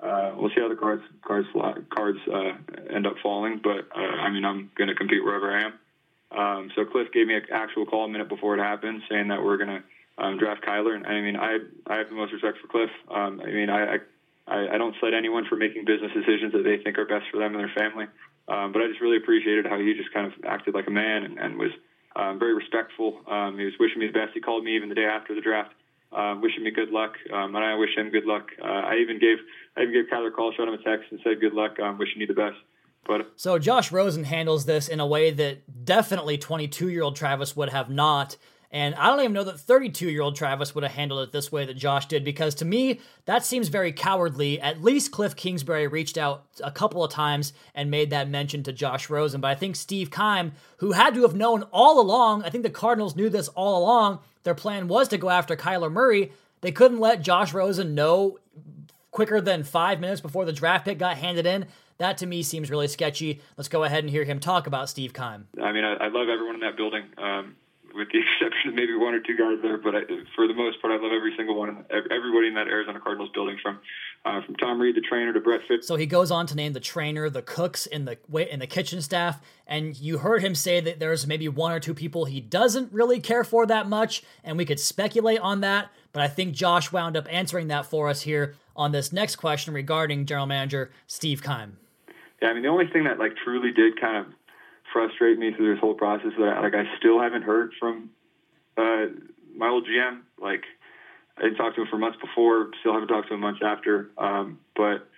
uh, 0.02 0.32
we'll 0.36 0.50
see 0.50 0.60
how 0.60 0.68
the 0.68 0.74
cards 0.74 1.02
cards 1.24 1.46
cards 1.88 2.18
uh, 2.32 2.52
end 2.90 3.06
up 3.06 3.14
falling. 3.22 3.60
But 3.62 3.86
uh, 3.94 4.00
I 4.00 4.30
mean, 4.30 4.44
I'm 4.44 4.72
going 4.76 4.88
to 4.88 4.94
compete 4.96 5.24
wherever 5.24 5.52
I 5.52 5.66
am." 5.66 5.72
Um, 6.30 6.70
so 6.74 6.84
Kliff 6.84 7.12
gave 7.12 7.28
me 7.28 7.36
an 7.36 7.42
actual 7.52 7.86
call 7.86 8.04
a 8.04 8.08
minute 8.08 8.28
before 8.28 8.56
it 8.56 8.60
happened, 8.60 9.02
saying 9.08 9.28
that 9.28 9.42
we're 9.42 9.56
going 9.56 9.80
to 9.80 9.82
um, 10.22 10.36
draft 10.36 10.62
Kyler. 10.64 10.96
And 10.96 11.06
I 11.06 11.20
mean, 11.20 11.36
I 11.36 11.58
I 11.86 11.98
have 11.98 12.08
the 12.08 12.16
most 12.16 12.32
respect 12.32 12.58
for 12.58 12.66
Kliff. 12.66 12.90
Um, 13.08 13.40
I 13.40 13.50
mean, 13.50 13.70
I, 13.70 13.98
I 14.48 14.74
I 14.74 14.78
don't 14.78 14.96
slight 14.98 15.14
anyone 15.14 15.46
for 15.48 15.54
making 15.54 15.84
business 15.84 16.10
decisions 16.12 16.52
that 16.54 16.64
they 16.64 16.78
think 16.78 16.98
are 16.98 17.06
best 17.06 17.26
for 17.30 17.38
them 17.38 17.54
and 17.54 17.60
their 17.60 17.72
family. 17.76 18.06
Um, 18.48 18.72
but 18.72 18.82
I 18.82 18.88
just 18.88 19.00
really 19.00 19.18
appreciated 19.18 19.66
how 19.66 19.78
he 19.78 19.94
just 19.94 20.12
kind 20.12 20.26
of 20.26 20.32
acted 20.44 20.74
like 20.74 20.86
a 20.86 20.90
man 20.90 21.24
and, 21.24 21.38
and 21.38 21.58
was 21.58 21.70
um, 22.16 22.38
very 22.38 22.54
respectful. 22.54 23.20
Um, 23.30 23.58
he 23.58 23.64
was 23.64 23.74
wishing 23.78 24.00
me 24.00 24.06
the 24.06 24.12
best. 24.12 24.32
He 24.34 24.40
called 24.40 24.64
me 24.64 24.74
even 24.74 24.88
the 24.88 24.94
day 24.94 25.04
after 25.04 25.34
the 25.34 25.40
draft, 25.40 25.72
um, 26.12 26.40
wishing 26.40 26.64
me 26.64 26.70
good 26.70 26.90
luck, 26.90 27.12
um, 27.32 27.54
and 27.54 27.64
I 27.64 27.74
wish 27.74 27.96
him 27.96 28.10
good 28.10 28.24
luck. 28.24 28.48
Uh, 28.60 28.66
I 28.66 28.96
even 28.96 29.18
gave 29.18 29.38
I 29.76 29.82
even 29.82 29.92
gave 29.92 30.04
Kyler 30.10 30.28
a 30.28 30.30
call, 30.30 30.52
shot 30.52 30.66
him 30.66 30.74
a 30.74 30.78
text, 30.78 31.10
and 31.10 31.20
said 31.22 31.40
good 31.40 31.52
luck. 31.52 31.78
Um, 31.78 31.98
wishing 31.98 32.20
you 32.20 32.26
the 32.26 32.34
best. 32.34 32.56
But 33.06 33.32
So 33.36 33.58
Josh 33.58 33.92
Rosen 33.92 34.24
handles 34.24 34.64
this 34.66 34.88
in 34.88 35.00
a 35.00 35.06
way 35.06 35.30
that 35.30 35.84
definitely 35.84 36.38
22 36.38 36.88
year 36.88 37.02
old 37.02 37.16
Travis 37.16 37.54
would 37.56 37.70
have 37.70 37.90
not. 37.90 38.36
And 38.70 38.94
I 38.96 39.06
don't 39.06 39.20
even 39.20 39.32
know 39.32 39.44
that 39.44 39.60
32 39.60 40.10
year 40.10 40.20
old 40.20 40.36
Travis 40.36 40.74
would 40.74 40.84
have 40.84 40.92
handled 40.92 41.26
it 41.26 41.32
this 41.32 41.50
way 41.50 41.64
that 41.64 41.74
Josh 41.76 42.06
did, 42.06 42.24
because 42.24 42.54
to 42.56 42.64
me, 42.64 43.00
that 43.24 43.44
seems 43.44 43.68
very 43.68 43.92
cowardly. 43.92 44.60
At 44.60 44.82
least 44.82 45.10
Kliff 45.10 45.36
Kingsbury 45.36 45.86
reached 45.86 46.18
out 46.18 46.44
a 46.62 46.70
couple 46.70 47.02
of 47.02 47.10
times 47.10 47.52
and 47.74 47.90
made 47.90 48.10
that 48.10 48.28
mention 48.28 48.62
to 48.64 48.72
Josh 48.72 49.08
Rosen. 49.08 49.40
But 49.40 49.48
I 49.48 49.54
think 49.54 49.76
Steve 49.76 50.10
Keim, 50.10 50.52
who 50.78 50.92
had 50.92 51.14
to 51.14 51.22
have 51.22 51.34
known 51.34 51.62
all 51.72 52.00
along, 52.00 52.44
I 52.44 52.50
think 52.50 52.62
the 52.62 52.70
Cardinals 52.70 53.16
knew 53.16 53.30
this 53.30 53.48
all 53.48 53.82
along, 53.82 54.18
their 54.42 54.54
plan 54.54 54.88
was 54.88 55.08
to 55.08 55.18
go 55.18 55.30
after 55.30 55.56
Kyler 55.56 55.90
Murray. 55.90 56.32
They 56.60 56.72
couldn't 56.72 57.00
let 57.00 57.22
Josh 57.22 57.54
Rosen 57.54 57.94
know 57.94 58.38
quicker 59.10 59.40
than 59.40 59.64
five 59.64 60.00
minutes 60.00 60.20
before 60.20 60.44
the 60.44 60.52
draft 60.52 60.84
pick 60.84 60.98
got 60.98 61.16
handed 61.16 61.46
in. 61.46 61.66
That 61.98 62.18
to 62.18 62.26
me 62.26 62.42
seems 62.42 62.70
really 62.70 62.88
sketchy. 62.88 63.40
Let's 63.56 63.68
go 63.68 63.82
ahead 63.84 64.04
and 64.04 64.10
hear 64.10 64.24
him 64.24 64.38
talk 64.38 64.66
about 64.66 64.88
Steve 64.88 65.12
Keim. 65.12 65.48
I 65.60 65.72
mean, 65.72 65.84
I, 65.84 65.94
I 65.94 66.08
love 66.08 66.28
everyone 66.28 66.54
in 66.54 66.60
that 66.60 66.76
building, 66.76 67.04
um, 67.18 67.56
with 67.98 68.08
the 68.10 68.18
exception 68.24 68.70
of 68.70 68.74
maybe 68.74 68.94
one 68.94 69.14
or 69.14 69.20
two 69.20 69.36
guys 69.36 69.58
there. 69.62 69.76
But 69.76 69.94
I, 69.94 70.00
for 70.34 70.46
the 70.46 70.54
most 70.54 70.80
part, 70.80 70.92
I 70.92 71.02
love 71.02 71.12
every 71.12 71.34
single 71.36 71.56
one, 71.56 71.84
ev- 71.90 72.06
everybody 72.10 72.48
in 72.48 72.54
that 72.54 72.68
Arizona 72.68 73.00
Cardinals 73.00 73.30
building, 73.34 73.58
from 73.60 73.80
uh, 74.24 74.40
from 74.46 74.56
Tom 74.56 74.80
Reed, 74.80 74.96
the 74.96 75.00
trainer, 75.00 75.32
to 75.32 75.40
Brett 75.40 75.60
Fitz. 75.68 75.86
So 75.86 75.96
he 75.96 76.06
goes 76.06 76.30
on 76.30 76.46
to 76.46 76.54
name 76.54 76.72
the 76.72 76.80
trainer, 76.80 77.28
the 77.28 77.42
cooks, 77.42 77.86
in 77.86 78.04
the 78.04 78.18
in 78.50 78.60
the 78.60 78.66
kitchen 78.66 79.02
staff, 79.02 79.40
and 79.66 79.98
you 79.98 80.18
heard 80.18 80.42
him 80.42 80.54
say 80.54 80.80
that 80.80 80.98
there's 80.98 81.26
maybe 81.26 81.48
one 81.48 81.72
or 81.72 81.80
two 81.80 81.94
people 81.94 82.24
he 82.24 82.40
doesn't 82.40 82.92
really 82.92 83.20
care 83.20 83.44
for 83.44 83.66
that 83.66 83.88
much, 83.88 84.22
and 84.44 84.56
we 84.56 84.64
could 84.64 84.80
speculate 84.80 85.40
on 85.40 85.60
that. 85.60 85.90
But 86.12 86.22
I 86.22 86.28
think 86.28 86.54
Josh 86.54 86.90
wound 86.92 87.16
up 87.16 87.26
answering 87.30 87.68
that 87.68 87.86
for 87.86 88.08
us 88.08 88.22
here 88.22 88.54
on 88.74 88.92
this 88.92 89.12
next 89.12 89.36
question 89.36 89.74
regarding 89.74 90.24
general 90.24 90.46
manager 90.46 90.90
Steve 91.06 91.42
Keim. 91.42 91.76
Yeah, 92.40 92.48
I 92.48 92.54
mean, 92.54 92.62
the 92.62 92.68
only 92.68 92.86
thing 92.86 93.04
that 93.04 93.18
like 93.18 93.32
truly 93.44 93.72
did 93.72 94.00
kind 94.00 94.16
of 94.16 94.26
frustrate 94.92 95.38
me 95.38 95.52
through 95.54 95.74
this 95.74 95.80
whole 95.80 95.94
process 95.94 96.32
that 96.38 96.48
I, 96.48 96.60
like 96.60 96.74
I 96.74 96.84
still 96.98 97.20
haven't 97.20 97.42
heard 97.42 97.72
from 97.78 98.10
uh, 98.76 99.06
my 99.56 99.68
old 99.68 99.86
GM. 99.86 100.20
Like 100.40 100.64
I 101.36 101.42
didn't 101.42 101.56
talk 101.56 101.74
to 101.76 101.82
him 101.82 101.88
for 101.90 101.98
months 101.98 102.18
before, 102.20 102.70
still 102.80 102.92
haven't 102.92 103.08
talked 103.08 103.28
to 103.28 103.34
him 103.34 103.40
months 103.40 103.60
after. 103.64 104.10
Um, 104.18 104.58
but 104.76 105.08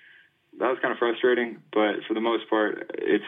that 0.59 0.69
was 0.69 0.79
kind 0.83 0.93
of 0.93 0.99
frustrating. 0.99 1.59
But 1.73 2.05
for 2.07 2.15
the 2.15 2.21
most 2.21 2.49
part, 2.49 2.91
it's 2.99 3.25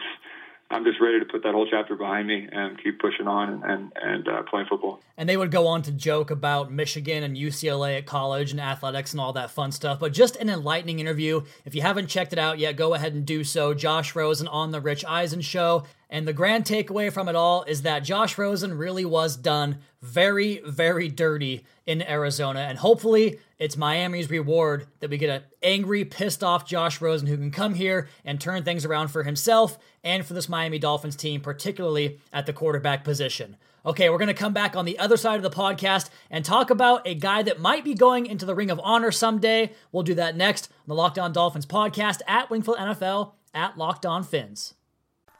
I'm 0.73 0.83
just 0.83 0.99
ready 0.99 1.19
to 1.19 1.25
put 1.25 1.43
that 1.43 1.53
whole 1.53 1.67
chapter 1.69 1.95
behind 1.95 2.27
me 2.27 2.47
and 2.51 2.81
keep 2.81 2.99
pushing 2.99 3.27
on 3.27 3.63
and 3.63 3.91
and, 3.95 4.27
uh, 4.27 4.41
playing 4.43 4.67
football. 4.67 5.01
And 5.17 5.29
they 5.29 5.37
would 5.37 5.51
go 5.51 5.67
on 5.67 5.83
to 5.83 5.91
joke 5.91 6.31
about 6.31 6.71
Michigan 6.71 7.23
and 7.23 7.37
UCLA 7.37 7.97
at 7.97 8.05
college 8.07 8.51
and 8.51 8.59
athletics 8.59 9.11
and 9.11 9.21
all 9.21 9.33
that 9.33 9.51
fun 9.51 9.71
stuff. 9.71 9.99
But 9.99 10.13
just 10.13 10.35
an 10.37 10.49
enlightening 10.49 10.99
interview. 10.99 11.41
If 11.65 11.75
you 11.75 11.81
haven't 11.83 12.07
checked 12.07 12.33
it 12.33 12.39
out 12.39 12.57
yet, 12.57 12.75
go 12.75 12.95
ahead 12.95 13.13
and 13.13 13.25
do 13.25 13.43
so. 13.43 13.73
Josh 13.73 14.15
Rosen 14.15 14.47
on 14.47 14.71
The 14.71 14.81
Rich 14.81 15.05
Eisen 15.05 15.41
Show. 15.41 15.83
And 16.13 16.27
the 16.27 16.31
grand 16.31 16.65
takeaway 16.65 17.11
from 17.11 17.27
it 17.27 17.35
all 17.35 17.63
is 17.63 17.81
that 17.81 18.03
Josh 18.03 18.37
Rosen 18.37 18.77
really 18.77 19.03
was 19.03 19.35
done 19.35 19.79
very, 19.99 20.61
very 20.63 21.09
dirty 21.09 21.65
in 21.87 22.03
Arizona. 22.03 22.59
And 22.59 22.77
hopefully 22.77 23.39
it's 23.57 23.75
Miami's 23.75 24.29
reward 24.29 24.85
that 24.99 25.09
we 25.09 25.17
get 25.17 25.31
an 25.31 25.41
angry, 25.63 26.05
pissed 26.05 26.43
off 26.43 26.67
Josh 26.67 27.01
Rosen 27.01 27.27
who 27.27 27.35
can 27.35 27.49
come 27.49 27.73
here 27.73 28.09
and 28.23 28.39
turn 28.39 28.63
things 28.63 28.85
around 28.85 29.07
for 29.07 29.23
himself 29.23 29.79
and 30.03 30.23
for 30.23 30.35
this 30.35 30.47
Miami 30.47 30.77
Dolphins 30.77 31.15
team, 31.15 31.41
particularly 31.41 32.19
at 32.31 32.45
the 32.45 32.53
quarterback 32.53 33.03
position. 33.03 33.57
Okay, 33.83 34.11
we're 34.11 34.19
going 34.19 34.27
to 34.27 34.35
come 34.35 34.53
back 34.53 34.75
on 34.75 34.85
the 34.85 34.99
other 34.99 35.17
side 35.17 35.37
of 35.37 35.41
the 35.41 35.49
podcast 35.49 36.11
and 36.29 36.45
talk 36.45 36.69
about 36.69 37.07
a 37.07 37.15
guy 37.15 37.41
that 37.41 37.59
might 37.59 37.83
be 37.83 37.95
going 37.95 38.27
into 38.27 38.45
the 38.45 38.53
Ring 38.53 38.69
of 38.69 38.79
Honor 38.83 39.11
someday. 39.11 39.71
We'll 39.91 40.03
do 40.03 40.13
that 40.13 40.37
next 40.37 40.69
on 40.81 40.89
the 40.89 40.95
Locked 40.95 41.17
On 41.17 41.33
Dolphins 41.33 41.65
podcast 41.65 42.19
at 42.27 42.51
Wingfield 42.51 42.77
NFL 42.77 43.31
at 43.55 43.79
Locked 43.79 44.05
On 44.05 44.23
Fins. 44.23 44.75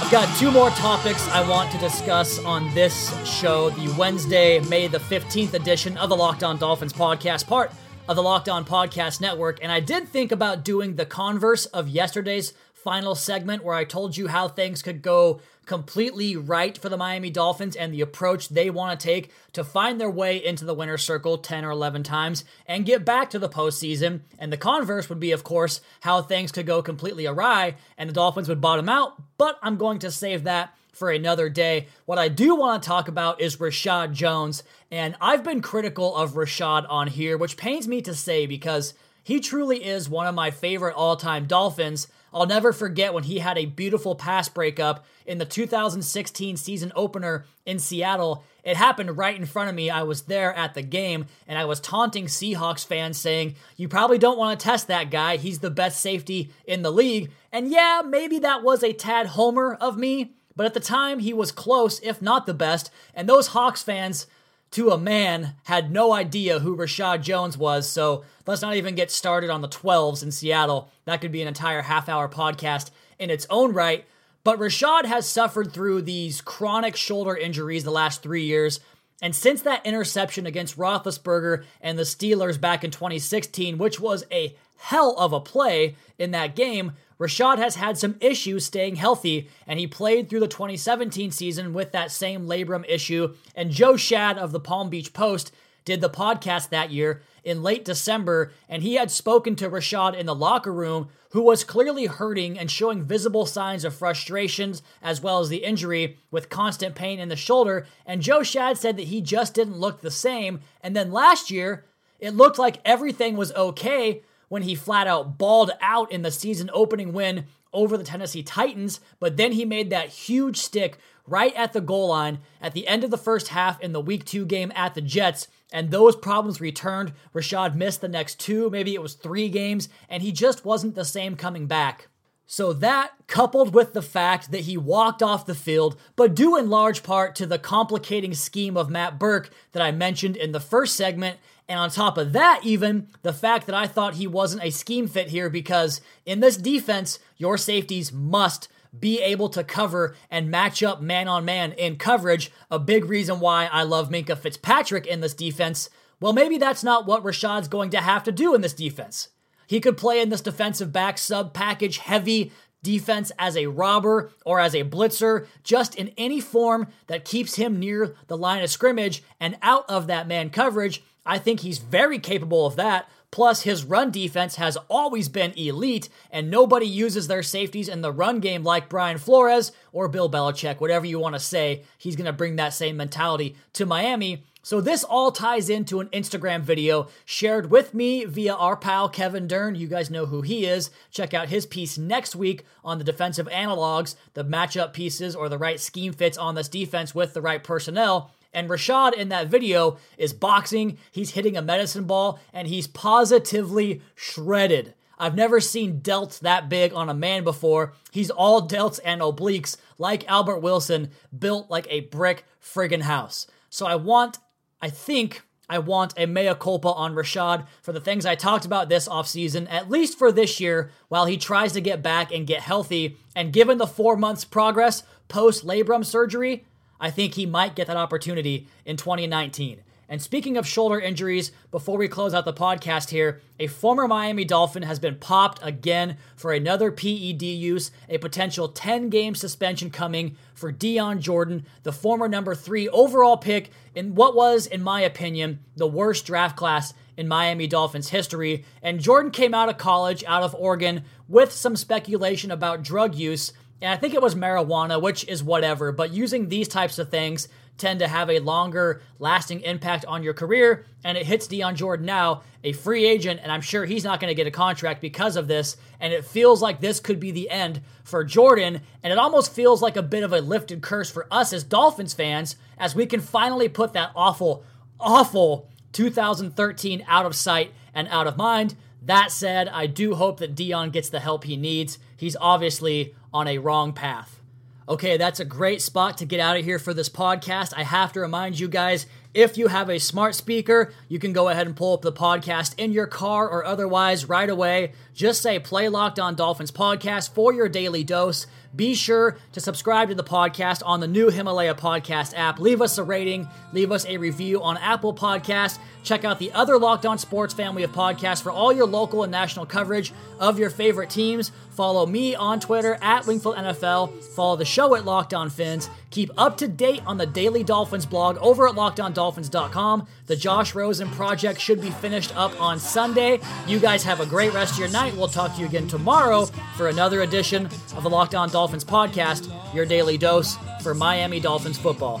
I've 0.00 0.10
got 0.10 0.38
two 0.38 0.50
more 0.50 0.70
topics 0.70 1.26
I 1.28 1.48
want 1.48 1.72
to 1.72 1.78
discuss 1.78 2.38
on 2.44 2.72
this 2.74 3.10
show, 3.26 3.70
the 3.70 3.92
Wednesday, 3.98 4.60
May 4.60 4.86
the 4.86 4.98
15th 4.98 5.54
edition 5.54 5.96
of 5.96 6.08
the 6.08 6.16
Locked 6.16 6.44
On 6.44 6.56
Dolphins 6.56 6.92
podcast, 6.92 7.46
part 7.46 7.72
of 8.08 8.16
the 8.16 8.22
Locked 8.22 8.48
On 8.48 8.64
Podcast 8.64 9.20
Network. 9.20 9.58
And 9.62 9.72
I 9.72 9.80
did 9.80 10.08
think 10.08 10.30
about 10.30 10.64
doing 10.64 10.96
the 10.96 11.06
converse 11.06 11.66
of 11.66 11.88
yesterday's 11.88 12.52
final 12.82 13.14
segment 13.14 13.62
where 13.64 13.74
I 13.74 13.84
told 13.84 14.16
you 14.16 14.28
how 14.28 14.48
things 14.48 14.82
could 14.82 15.02
go 15.02 15.40
completely 15.66 16.36
right 16.36 16.76
for 16.76 16.88
the 16.88 16.96
Miami 16.96 17.30
Dolphins 17.30 17.76
and 17.76 17.94
the 17.94 18.00
approach 18.00 18.48
they 18.48 18.68
want 18.68 18.98
to 18.98 19.06
take 19.06 19.30
to 19.52 19.62
find 19.62 20.00
their 20.00 20.10
way 20.10 20.44
into 20.44 20.64
the 20.64 20.74
winner's 20.74 21.04
circle 21.04 21.38
10 21.38 21.64
or 21.64 21.70
11 21.70 22.02
times 22.02 22.44
and 22.66 22.84
get 22.84 23.04
back 23.04 23.30
to 23.30 23.38
the 23.38 23.48
postseason. 23.48 24.20
And 24.38 24.52
the 24.52 24.56
converse 24.56 25.08
would 25.08 25.20
be, 25.20 25.30
of 25.30 25.44
course, 25.44 25.80
how 26.00 26.22
things 26.22 26.50
could 26.50 26.66
go 26.66 26.82
completely 26.82 27.26
awry 27.26 27.76
and 27.96 28.10
the 28.10 28.14
Dolphins 28.14 28.48
would 28.48 28.60
bottom 28.60 28.88
out. 28.88 29.14
But 29.38 29.58
I'm 29.62 29.76
going 29.76 30.00
to 30.00 30.10
save 30.10 30.44
that 30.44 30.74
for 30.92 31.10
another 31.10 31.48
day. 31.48 31.86
What 32.04 32.18
I 32.18 32.28
do 32.28 32.54
want 32.56 32.82
to 32.82 32.86
talk 32.86 33.08
about 33.08 33.40
is 33.40 33.56
Reshad 33.56 34.12
Jones. 34.12 34.62
And 34.90 35.14
I've 35.20 35.44
been 35.44 35.62
critical 35.62 36.14
of 36.16 36.32
Reshad 36.32 36.86
on 36.88 37.06
here, 37.06 37.38
which 37.38 37.56
pains 37.56 37.86
me 37.86 38.02
to 38.02 38.14
say 38.14 38.46
because 38.46 38.94
he 39.22 39.40
truly 39.40 39.84
is 39.84 40.08
one 40.08 40.26
of 40.26 40.34
my 40.34 40.50
favorite 40.50 40.94
all 40.94 41.16
time 41.16 41.46
Dolphins. 41.46 42.08
I'll 42.32 42.46
never 42.46 42.72
forget 42.72 43.14
when 43.14 43.24
he 43.24 43.38
had 43.38 43.58
a 43.58 43.66
beautiful 43.66 44.14
pass 44.14 44.48
breakup 44.48 45.04
in 45.26 45.38
the 45.38 45.44
2016 45.44 46.56
season 46.56 46.92
opener 46.96 47.44
in 47.66 47.78
Seattle. 47.78 48.44
It 48.64 48.76
happened 48.76 49.16
right 49.16 49.36
in 49.36 49.46
front 49.46 49.68
of 49.68 49.74
me. 49.74 49.90
I 49.90 50.02
was 50.02 50.22
there 50.22 50.54
at 50.54 50.74
the 50.74 50.82
game 50.82 51.26
and 51.46 51.58
I 51.58 51.64
was 51.64 51.80
taunting 51.80 52.26
Seahawks 52.26 52.86
fans 52.86 53.18
saying, 53.18 53.56
You 53.76 53.88
probably 53.88 54.18
don't 54.18 54.38
want 54.38 54.58
to 54.58 54.64
test 54.64 54.88
that 54.88 55.10
guy. 55.10 55.36
He's 55.36 55.58
the 55.58 55.70
best 55.70 56.00
safety 56.00 56.50
in 56.64 56.82
the 56.82 56.92
league. 56.92 57.30
And 57.50 57.70
yeah, 57.70 58.02
maybe 58.04 58.38
that 58.40 58.62
was 58.62 58.82
a 58.82 58.92
tad 58.92 59.28
homer 59.28 59.74
of 59.74 59.98
me, 59.98 60.32
but 60.56 60.66
at 60.66 60.74
the 60.74 60.80
time 60.80 61.18
he 61.18 61.32
was 61.32 61.52
close, 61.52 62.00
if 62.00 62.22
not 62.22 62.46
the 62.46 62.54
best. 62.54 62.90
And 63.14 63.28
those 63.28 63.48
Hawks 63.48 63.82
fans, 63.82 64.26
to 64.72 64.90
a 64.90 64.98
man, 64.98 65.54
had 65.64 65.92
no 65.92 66.12
idea 66.12 66.58
who 66.58 66.76
Reshad 66.76 67.22
Jones 67.22 67.56
was. 67.56 67.88
So 67.88 68.24
let's 68.46 68.62
not 68.62 68.76
even 68.76 68.94
get 68.94 69.10
started 69.10 69.50
on 69.50 69.60
the 69.60 69.68
12s 69.68 70.22
in 70.22 70.30
Seattle. 70.30 70.90
That 71.04 71.20
could 71.20 71.32
be 71.32 71.42
an 71.42 71.48
entire 71.48 71.82
half 71.82 72.08
hour 72.08 72.28
podcast 72.28 72.90
in 73.18 73.30
its 73.30 73.46
own 73.50 73.72
right. 73.72 74.04
But 74.44 74.58
Reshad 74.58 75.04
has 75.04 75.28
suffered 75.28 75.72
through 75.72 76.02
these 76.02 76.40
chronic 76.40 76.96
shoulder 76.96 77.36
injuries 77.36 77.84
the 77.84 77.90
last 77.90 78.22
three 78.22 78.44
years. 78.44 78.80
And 79.20 79.36
since 79.36 79.62
that 79.62 79.86
interception 79.86 80.46
against 80.46 80.78
Roethlisberger 80.78 81.64
and 81.80 81.98
the 81.98 82.02
Steelers 82.02 82.60
back 82.60 82.82
in 82.82 82.90
2016, 82.90 83.78
which 83.78 84.00
was 84.00 84.24
a 84.32 84.56
hell 84.78 85.14
of 85.16 85.32
a 85.32 85.40
play 85.40 85.94
in 86.18 86.32
that 86.32 86.56
game, 86.56 86.92
Reshad 87.22 87.58
has 87.58 87.76
had 87.76 87.96
some 87.96 88.16
issues 88.20 88.64
staying 88.64 88.96
healthy, 88.96 89.48
and 89.64 89.78
he 89.78 89.86
played 89.86 90.28
through 90.28 90.40
the 90.40 90.48
2017 90.48 91.30
season 91.30 91.72
with 91.72 91.92
that 91.92 92.10
same 92.10 92.48
labrum 92.48 92.84
issue. 92.88 93.34
And 93.54 93.70
Joe 93.70 93.92
Schad 93.94 94.38
of 94.38 94.50
the 94.50 94.58
Palm 94.58 94.90
Beach 94.90 95.12
Post 95.12 95.52
did 95.84 96.00
the 96.00 96.10
podcast 96.10 96.70
that 96.70 96.90
year 96.90 97.22
in 97.44 97.62
late 97.62 97.84
December, 97.84 98.52
and 98.68 98.82
he 98.82 98.94
had 98.94 99.08
spoken 99.08 99.54
to 99.54 99.70
Reshad 99.70 100.16
in 100.16 100.26
the 100.26 100.34
locker 100.34 100.72
room, 100.72 101.10
who 101.30 101.42
was 101.42 101.62
clearly 101.62 102.06
hurting 102.06 102.58
and 102.58 102.68
showing 102.68 103.04
visible 103.04 103.46
signs 103.46 103.84
of 103.84 103.94
frustrations 103.94 104.82
as 105.00 105.20
well 105.20 105.38
as 105.38 105.48
the 105.48 105.64
injury 105.64 106.18
with 106.32 106.50
constant 106.50 106.96
pain 106.96 107.20
in 107.20 107.28
the 107.28 107.36
shoulder. 107.36 107.86
And 108.04 108.20
Joe 108.20 108.40
Schad 108.40 108.78
said 108.78 108.96
that 108.96 109.08
he 109.08 109.20
just 109.20 109.54
didn't 109.54 109.78
look 109.78 110.00
the 110.00 110.10
same. 110.10 110.60
And 110.82 110.96
then 110.96 111.12
last 111.12 111.52
year, 111.52 111.84
it 112.18 112.34
looked 112.34 112.58
like 112.58 112.80
everything 112.84 113.36
was 113.36 113.52
okay 113.52 114.22
when 114.52 114.64
he 114.64 114.74
flat 114.74 115.06
out 115.06 115.38
balled 115.38 115.70
out 115.80 116.12
in 116.12 116.20
the 116.20 116.30
season 116.30 116.68
opening 116.74 117.14
win 117.14 117.46
over 117.72 117.96
the 117.96 118.04
Tennessee 118.04 118.42
Titans, 118.42 119.00
but 119.18 119.38
then 119.38 119.52
he 119.52 119.64
made 119.64 119.88
that 119.88 120.10
huge 120.10 120.58
stick 120.58 120.98
right 121.26 121.54
at 121.54 121.72
the 121.72 121.80
goal 121.80 122.08
line 122.08 122.38
at 122.60 122.74
the 122.74 122.86
end 122.86 123.02
of 123.02 123.10
the 123.10 123.16
first 123.16 123.48
half 123.48 123.80
in 123.80 123.92
the 123.92 124.00
week 124.00 124.26
two 124.26 124.44
game 124.44 124.70
at 124.74 124.94
the 124.94 125.00
Jets. 125.00 125.48
And 125.72 125.90
those 125.90 126.14
problems 126.16 126.60
returned. 126.60 127.14
Reshad 127.34 127.74
missed 127.74 128.02
the 128.02 128.08
next 128.08 128.40
two, 128.40 128.68
maybe 128.68 128.92
it 128.92 129.00
was 129.00 129.14
three 129.14 129.48
games, 129.48 129.88
and 130.06 130.22
he 130.22 130.32
just 130.32 130.66
wasn't 130.66 130.96
the 130.96 131.06
same 131.06 131.34
coming 131.34 131.66
back. 131.66 132.08
So, 132.44 132.74
that 132.74 133.12
coupled 133.28 133.72
with 133.72 133.94
the 133.94 134.02
fact 134.02 134.50
that 134.50 134.62
he 134.62 134.76
walked 134.76 135.22
off 135.22 135.46
the 135.46 135.54
field, 135.54 135.98
but 136.14 136.34
due 136.34 136.58
in 136.58 136.68
large 136.68 137.02
part 137.02 137.34
to 137.36 137.46
the 137.46 137.58
complicating 137.58 138.34
scheme 138.34 138.76
of 138.76 138.90
Matt 138.90 139.18
Burke 139.18 139.48
that 139.70 139.80
I 139.80 139.92
mentioned 139.92 140.36
in 140.36 140.52
the 140.52 140.60
first 140.60 140.94
segment, 140.94 141.38
and 141.72 141.80
on 141.80 141.88
top 141.88 142.18
of 142.18 142.34
that, 142.34 142.60
even 142.64 143.08
the 143.22 143.32
fact 143.32 143.64
that 143.66 143.74
I 143.74 143.86
thought 143.86 144.14
he 144.14 144.26
wasn't 144.26 144.62
a 144.62 144.70
scheme 144.70 145.08
fit 145.08 145.28
here 145.28 145.48
because 145.48 146.02
in 146.26 146.40
this 146.40 146.58
defense, 146.58 147.18
your 147.38 147.56
safeties 147.56 148.12
must 148.12 148.68
be 148.98 149.20
able 149.22 149.48
to 149.48 149.64
cover 149.64 150.14
and 150.30 150.50
match 150.50 150.82
up 150.82 151.00
man 151.00 151.28
on 151.28 151.46
man 151.46 151.72
in 151.72 151.96
coverage. 151.96 152.52
A 152.70 152.78
big 152.78 153.06
reason 153.06 153.40
why 153.40 153.70
I 153.72 153.84
love 153.84 154.10
Minkah 154.10 154.36
Fitzpatrick 154.36 155.06
in 155.06 155.20
this 155.20 155.32
defense. 155.32 155.88
Well, 156.20 156.34
maybe 156.34 156.58
that's 156.58 156.84
not 156.84 157.06
what 157.06 157.24
Reshad's 157.24 157.68
going 157.68 157.88
to 157.90 158.02
have 158.02 158.22
to 158.24 158.32
do 158.32 158.54
in 158.54 158.60
this 158.60 158.74
defense. 158.74 159.30
He 159.66 159.80
could 159.80 159.96
play 159.96 160.20
in 160.20 160.28
this 160.28 160.42
defensive 160.42 160.92
back 160.92 161.16
sub 161.16 161.54
package 161.54 161.98
heavy 161.98 162.52
defense 162.82 163.32
as 163.38 163.56
a 163.56 163.68
robber 163.68 164.30
or 164.44 164.60
as 164.60 164.74
a 164.74 164.84
blitzer, 164.84 165.46
just 165.62 165.94
in 165.94 166.12
any 166.18 166.40
form 166.40 166.88
that 167.06 167.24
keeps 167.24 167.54
him 167.54 167.78
near 167.78 168.14
the 168.26 168.36
line 168.36 168.62
of 168.62 168.68
scrimmage 168.68 169.22
and 169.40 169.56
out 169.62 169.88
of 169.88 170.06
that 170.08 170.28
man 170.28 170.50
coverage. 170.50 171.02
I 171.24 171.38
think 171.38 171.60
he's 171.60 171.78
very 171.78 172.18
capable 172.18 172.66
of 172.66 172.76
that. 172.76 173.08
Plus, 173.30 173.62
his 173.62 173.84
run 173.84 174.10
defense 174.10 174.56
has 174.56 174.76
always 174.90 175.30
been 175.30 175.52
elite, 175.56 176.10
and 176.30 176.50
nobody 176.50 176.86
uses 176.86 177.28
their 177.28 177.42
safeties 177.42 177.88
in 177.88 178.02
the 178.02 178.12
run 178.12 178.40
game 178.40 178.62
like 178.62 178.90
Brian 178.90 179.16
Flores 179.16 179.72
or 179.90 180.06
Bill 180.06 180.30
Belichick, 180.30 180.80
whatever 180.80 181.06
you 181.06 181.18
want 181.18 181.34
to 181.34 181.40
say. 181.40 181.82
He's 181.96 182.14
going 182.14 182.26
to 182.26 182.32
bring 182.32 182.56
that 182.56 182.74
same 182.74 182.98
mentality 182.98 183.56
to 183.72 183.86
Miami. 183.86 184.44
So, 184.64 184.82
this 184.82 185.02
all 185.02 185.32
ties 185.32 185.70
into 185.70 185.98
an 185.98 186.08
Instagram 186.08 186.60
video 186.60 187.08
shared 187.24 187.70
with 187.70 187.94
me 187.94 188.26
via 188.26 188.54
our 188.54 188.76
pal 188.76 189.08
Kevin 189.08 189.48
Dern. 189.48 189.74
You 189.74 189.88
guys 189.88 190.10
know 190.10 190.26
who 190.26 190.42
he 190.42 190.66
is. 190.66 190.90
Check 191.10 191.32
out 191.32 191.48
his 191.48 191.64
piece 191.64 191.96
next 191.96 192.36
week 192.36 192.64
on 192.84 192.98
the 192.98 193.04
defensive 193.04 193.48
analogs, 193.48 194.14
the 194.34 194.44
matchup 194.44 194.92
pieces, 194.92 195.34
or 195.34 195.48
the 195.48 195.58
right 195.58 195.80
scheme 195.80 196.12
fits 196.12 196.36
on 196.36 196.54
this 196.54 196.68
defense 196.68 197.14
with 197.14 197.32
the 197.32 197.42
right 197.42 197.64
personnel. 197.64 198.30
And 198.52 198.68
Reshad 198.68 199.14
in 199.14 199.28
that 199.30 199.48
video 199.48 199.98
is 200.18 200.32
boxing, 200.32 200.98
he's 201.10 201.30
hitting 201.30 201.56
a 201.56 201.62
medicine 201.62 202.04
ball, 202.04 202.38
and 202.52 202.68
he's 202.68 202.86
positively 202.86 204.02
shredded. 204.14 204.94
I've 205.18 205.36
never 205.36 205.60
seen 205.60 206.00
delts 206.00 206.40
that 206.40 206.68
big 206.68 206.92
on 206.92 207.08
a 207.08 207.14
man 207.14 207.44
before. 207.44 207.94
He's 208.10 208.30
all 208.30 208.66
delts 208.66 208.98
and 209.04 209.20
obliques, 209.20 209.76
like 209.96 210.28
Albert 210.28 210.58
Wilson, 210.58 211.10
built 211.36 211.70
like 211.70 211.86
a 211.88 212.00
brick 212.00 212.44
friggin' 212.60 213.02
house. 213.02 213.46
So 213.70 213.86
I 213.86 213.94
want 213.94 214.38
I 214.80 214.90
think 214.90 215.42
I 215.68 215.78
want 215.78 216.12
a 216.16 216.26
mea 216.26 216.54
culpa 216.58 216.88
on 216.88 217.14
Reshad 217.14 217.66
for 217.82 217.92
the 217.92 218.00
things 218.00 218.26
I 218.26 218.34
talked 218.34 218.64
about 218.64 218.88
this 218.88 219.08
offseason, 219.08 219.68
at 219.70 219.88
least 219.88 220.18
for 220.18 220.32
this 220.32 220.60
year, 220.60 220.90
while 221.08 221.26
he 221.26 221.36
tries 221.36 221.72
to 221.74 221.80
get 221.80 222.02
back 222.02 222.32
and 222.32 222.46
get 222.46 222.60
healthy. 222.60 223.16
And 223.34 223.52
given 223.52 223.78
the 223.78 223.86
four 223.86 224.16
months 224.16 224.44
progress 224.44 225.04
post 225.28 225.64
labrum 225.64 226.04
surgery, 226.04 226.66
I 227.02 227.10
think 227.10 227.34
he 227.34 227.46
might 227.46 227.74
get 227.74 227.88
that 227.88 227.96
opportunity 227.96 228.68
in 228.86 228.96
2019. 228.96 229.82
And 230.08 230.22
speaking 230.22 230.56
of 230.56 230.68
shoulder 230.68 231.00
injuries, 231.00 231.50
before 231.72 231.98
we 231.98 232.06
close 232.06 232.32
out 232.32 232.44
the 232.44 232.52
podcast 232.52 233.10
here, 233.10 233.40
a 233.58 233.66
former 233.66 234.06
Miami 234.06 234.44
Dolphin 234.44 234.84
has 234.84 235.00
been 235.00 235.16
popped 235.16 235.58
again 235.62 236.16
for 236.36 236.52
another 236.52 236.92
PED 236.92 237.42
use, 237.42 237.90
a 238.08 238.18
potential 238.18 238.68
10 238.68 239.08
game 239.08 239.34
suspension 239.34 239.90
coming 239.90 240.36
for 240.54 240.70
Dion 240.70 241.20
Jordan, 241.20 241.66
the 241.82 241.92
former 241.92 242.28
number 242.28 242.54
three 242.54 242.88
overall 242.90 243.36
pick 243.36 243.70
in 243.96 244.14
what 244.14 244.36
was, 244.36 244.66
in 244.66 244.82
my 244.82 245.00
opinion, 245.00 245.58
the 245.76 245.88
worst 245.88 246.24
draft 246.24 246.56
class 246.56 246.94
in 247.16 247.26
Miami 247.26 247.66
Dolphins 247.66 248.10
history. 248.10 248.64
And 248.82 249.00
Jordan 249.00 249.30
came 249.30 249.54
out 249.54 249.68
of 249.68 249.78
college, 249.78 250.22
out 250.24 250.42
of 250.42 250.54
Oregon, 250.54 251.04
with 251.26 251.52
some 251.52 251.74
speculation 251.74 252.50
about 252.50 252.82
drug 252.82 253.14
use. 253.16 253.52
And 253.82 253.92
I 253.92 253.96
think 253.96 254.14
it 254.14 254.22
was 254.22 254.36
marijuana, 254.36 255.02
which 255.02 255.26
is 255.26 255.42
whatever, 255.42 255.90
but 255.90 256.12
using 256.12 256.48
these 256.48 256.68
types 256.68 256.98
of 256.98 257.10
things 257.10 257.48
tend 257.78 257.98
to 257.98 258.06
have 258.06 258.30
a 258.30 258.38
longer 258.38 259.02
lasting 259.18 259.62
impact 259.62 260.04
on 260.04 260.22
your 260.22 260.34
career. 260.34 260.86
And 261.02 261.18
it 261.18 261.26
hits 261.26 261.48
Dion 261.48 261.74
Jordan 261.74 262.06
now, 262.06 262.42
a 262.62 262.72
free 262.72 263.04
agent, 263.04 263.40
and 263.42 263.50
I'm 263.50 263.60
sure 263.60 263.84
he's 263.84 264.04
not 264.04 264.20
going 264.20 264.30
to 264.30 264.36
get 264.36 264.46
a 264.46 264.52
contract 264.52 265.00
because 265.00 265.34
of 265.36 265.48
this. 265.48 265.76
And 265.98 266.12
it 266.12 266.24
feels 266.24 266.62
like 266.62 266.80
this 266.80 267.00
could 267.00 267.18
be 267.18 267.32
the 267.32 267.50
end 267.50 267.80
for 268.04 268.22
Jordan. 268.22 268.82
And 269.02 269.12
it 269.12 269.18
almost 269.18 269.52
feels 269.52 269.82
like 269.82 269.96
a 269.96 270.02
bit 270.02 270.22
of 270.22 270.32
a 270.32 270.40
lifted 270.40 270.80
curse 270.80 271.10
for 271.10 271.26
us 271.30 271.52
as 271.52 271.64
Dolphins 271.64 272.14
fans, 272.14 272.54
as 272.78 272.94
we 272.94 273.06
can 273.06 273.20
finally 273.20 273.68
put 273.68 273.94
that 273.94 274.12
awful, 274.14 274.64
awful 275.00 275.68
2013 275.92 277.04
out 277.08 277.26
of 277.26 277.34
sight 277.34 277.72
and 277.92 278.06
out 278.08 278.28
of 278.28 278.36
mind. 278.36 278.76
That 279.04 279.32
said, 279.32 279.66
I 279.68 279.86
do 279.88 280.14
hope 280.14 280.38
that 280.38 280.54
Dion 280.54 280.90
gets 280.90 281.08
the 281.08 281.18
help 281.18 281.42
he 281.42 281.56
needs. 281.56 281.98
He's 282.22 282.36
obviously 282.40 283.16
on 283.34 283.48
a 283.48 283.58
wrong 283.58 283.92
path. 283.92 284.40
Okay, 284.88 285.16
that's 285.16 285.40
a 285.40 285.44
great 285.44 285.82
spot 285.82 286.18
to 286.18 286.24
get 286.24 286.38
out 286.38 286.56
of 286.56 286.64
here 286.64 286.78
for 286.78 286.94
this 286.94 287.08
podcast. 287.08 287.72
I 287.76 287.82
have 287.82 288.12
to 288.12 288.20
remind 288.20 288.60
you 288.60 288.68
guys 288.68 289.06
if 289.34 289.56
you 289.58 289.66
have 289.66 289.88
a 289.90 289.98
smart 289.98 290.36
speaker, 290.36 290.92
you 291.08 291.18
can 291.18 291.32
go 291.32 291.48
ahead 291.48 291.66
and 291.66 291.74
pull 291.74 291.94
up 291.94 292.02
the 292.02 292.12
podcast 292.12 292.74
in 292.78 292.92
your 292.92 293.06
car 293.08 293.48
or 293.48 293.64
otherwise 293.64 294.28
right 294.28 294.48
away. 294.48 294.92
Just 295.14 295.42
say 295.42 295.58
Play 295.58 295.88
Locked 295.88 296.20
On 296.20 296.36
Dolphins 296.36 296.70
podcast 296.70 297.30
for 297.32 297.52
your 297.52 297.68
daily 297.68 298.04
dose. 298.04 298.46
Be 298.74 298.94
sure 298.94 299.36
to 299.52 299.60
subscribe 299.60 300.08
to 300.08 300.14
the 300.14 300.24
podcast 300.24 300.82
on 300.84 301.00
the 301.00 301.06
new 301.06 301.28
Himalaya 301.28 301.74
podcast 301.74 302.34
app. 302.36 302.58
Leave 302.58 302.80
us 302.80 302.98
a 302.98 303.02
rating, 303.02 303.48
leave 303.72 303.90
us 303.90 304.06
a 304.06 304.16
review 304.16 304.62
on 304.62 304.76
Apple 304.78 305.14
Podcasts. 305.14 305.78
Check 306.02 306.24
out 306.24 306.38
the 306.38 306.52
other 306.52 306.78
Locked 306.78 307.06
On 307.06 307.18
Sports 307.18 307.54
family 307.54 307.82
of 307.82 307.92
podcasts 307.92 308.42
for 308.42 308.50
all 308.50 308.72
your 308.72 308.86
local 308.86 309.22
and 309.22 309.32
national 309.32 309.66
coverage 309.66 310.12
of 310.40 310.58
your 310.58 310.70
favorite 310.70 311.10
teams. 311.10 311.52
Follow 311.72 312.04
me 312.04 312.34
on 312.34 312.60
Twitter 312.60 312.98
at 313.00 313.24
Wingfield 313.24 313.56
NFL. 313.56 314.22
Follow 314.34 314.56
the 314.56 314.64
show 314.64 314.94
at 314.94 315.04
Locked 315.04 315.32
On 315.32 315.48
Fins. 315.48 315.88
Keep 316.10 316.30
up 316.36 316.58
to 316.58 316.68
date 316.68 317.00
on 317.06 317.16
the 317.16 317.26
Daily 317.26 317.64
Dolphins 317.64 318.04
blog 318.04 318.36
over 318.38 318.68
at 318.68 318.74
lockedondolphins.com. 318.74 320.06
The 320.26 320.36
Josh 320.36 320.74
Rosen 320.74 321.08
project 321.10 321.60
should 321.60 321.80
be 321.80 321.90
finished 321.90 322.36
up 322.36 322.58
on 322.60 322.78
Sunday. 322.78 323.40
You 323.66 323.78
guys 323.78 324.02
have 324.04 324.20
a 324.20 324.26
great 324.26 324.52
rest 324.52 324.74
of 324.74 324.80
your 324.80 324.90
night. 324.90 325.16
We'll 325.16 325.28
talk 325.28 325.54
to 325.54 325.60
you 325.60 325.66
again 325.66 325.88
tomorrow 325.88 326.44
for 326.76 326.88
another 326.88 327.22
edition 327.22 327.66
of 327.96 328.02
the 328.02 328.10
Locked 328.10 328.34
On 328.34 328.50
Dolphins 328.50 328.84
podcast, 328.84 329.50
your 329.74 329.86
daily 329.86 330.18
dose 330.18 330.58
for 330.82 330.94
Miami 330.94 331.40
Dolphins 331.40 331.78
football. 331.78 332.20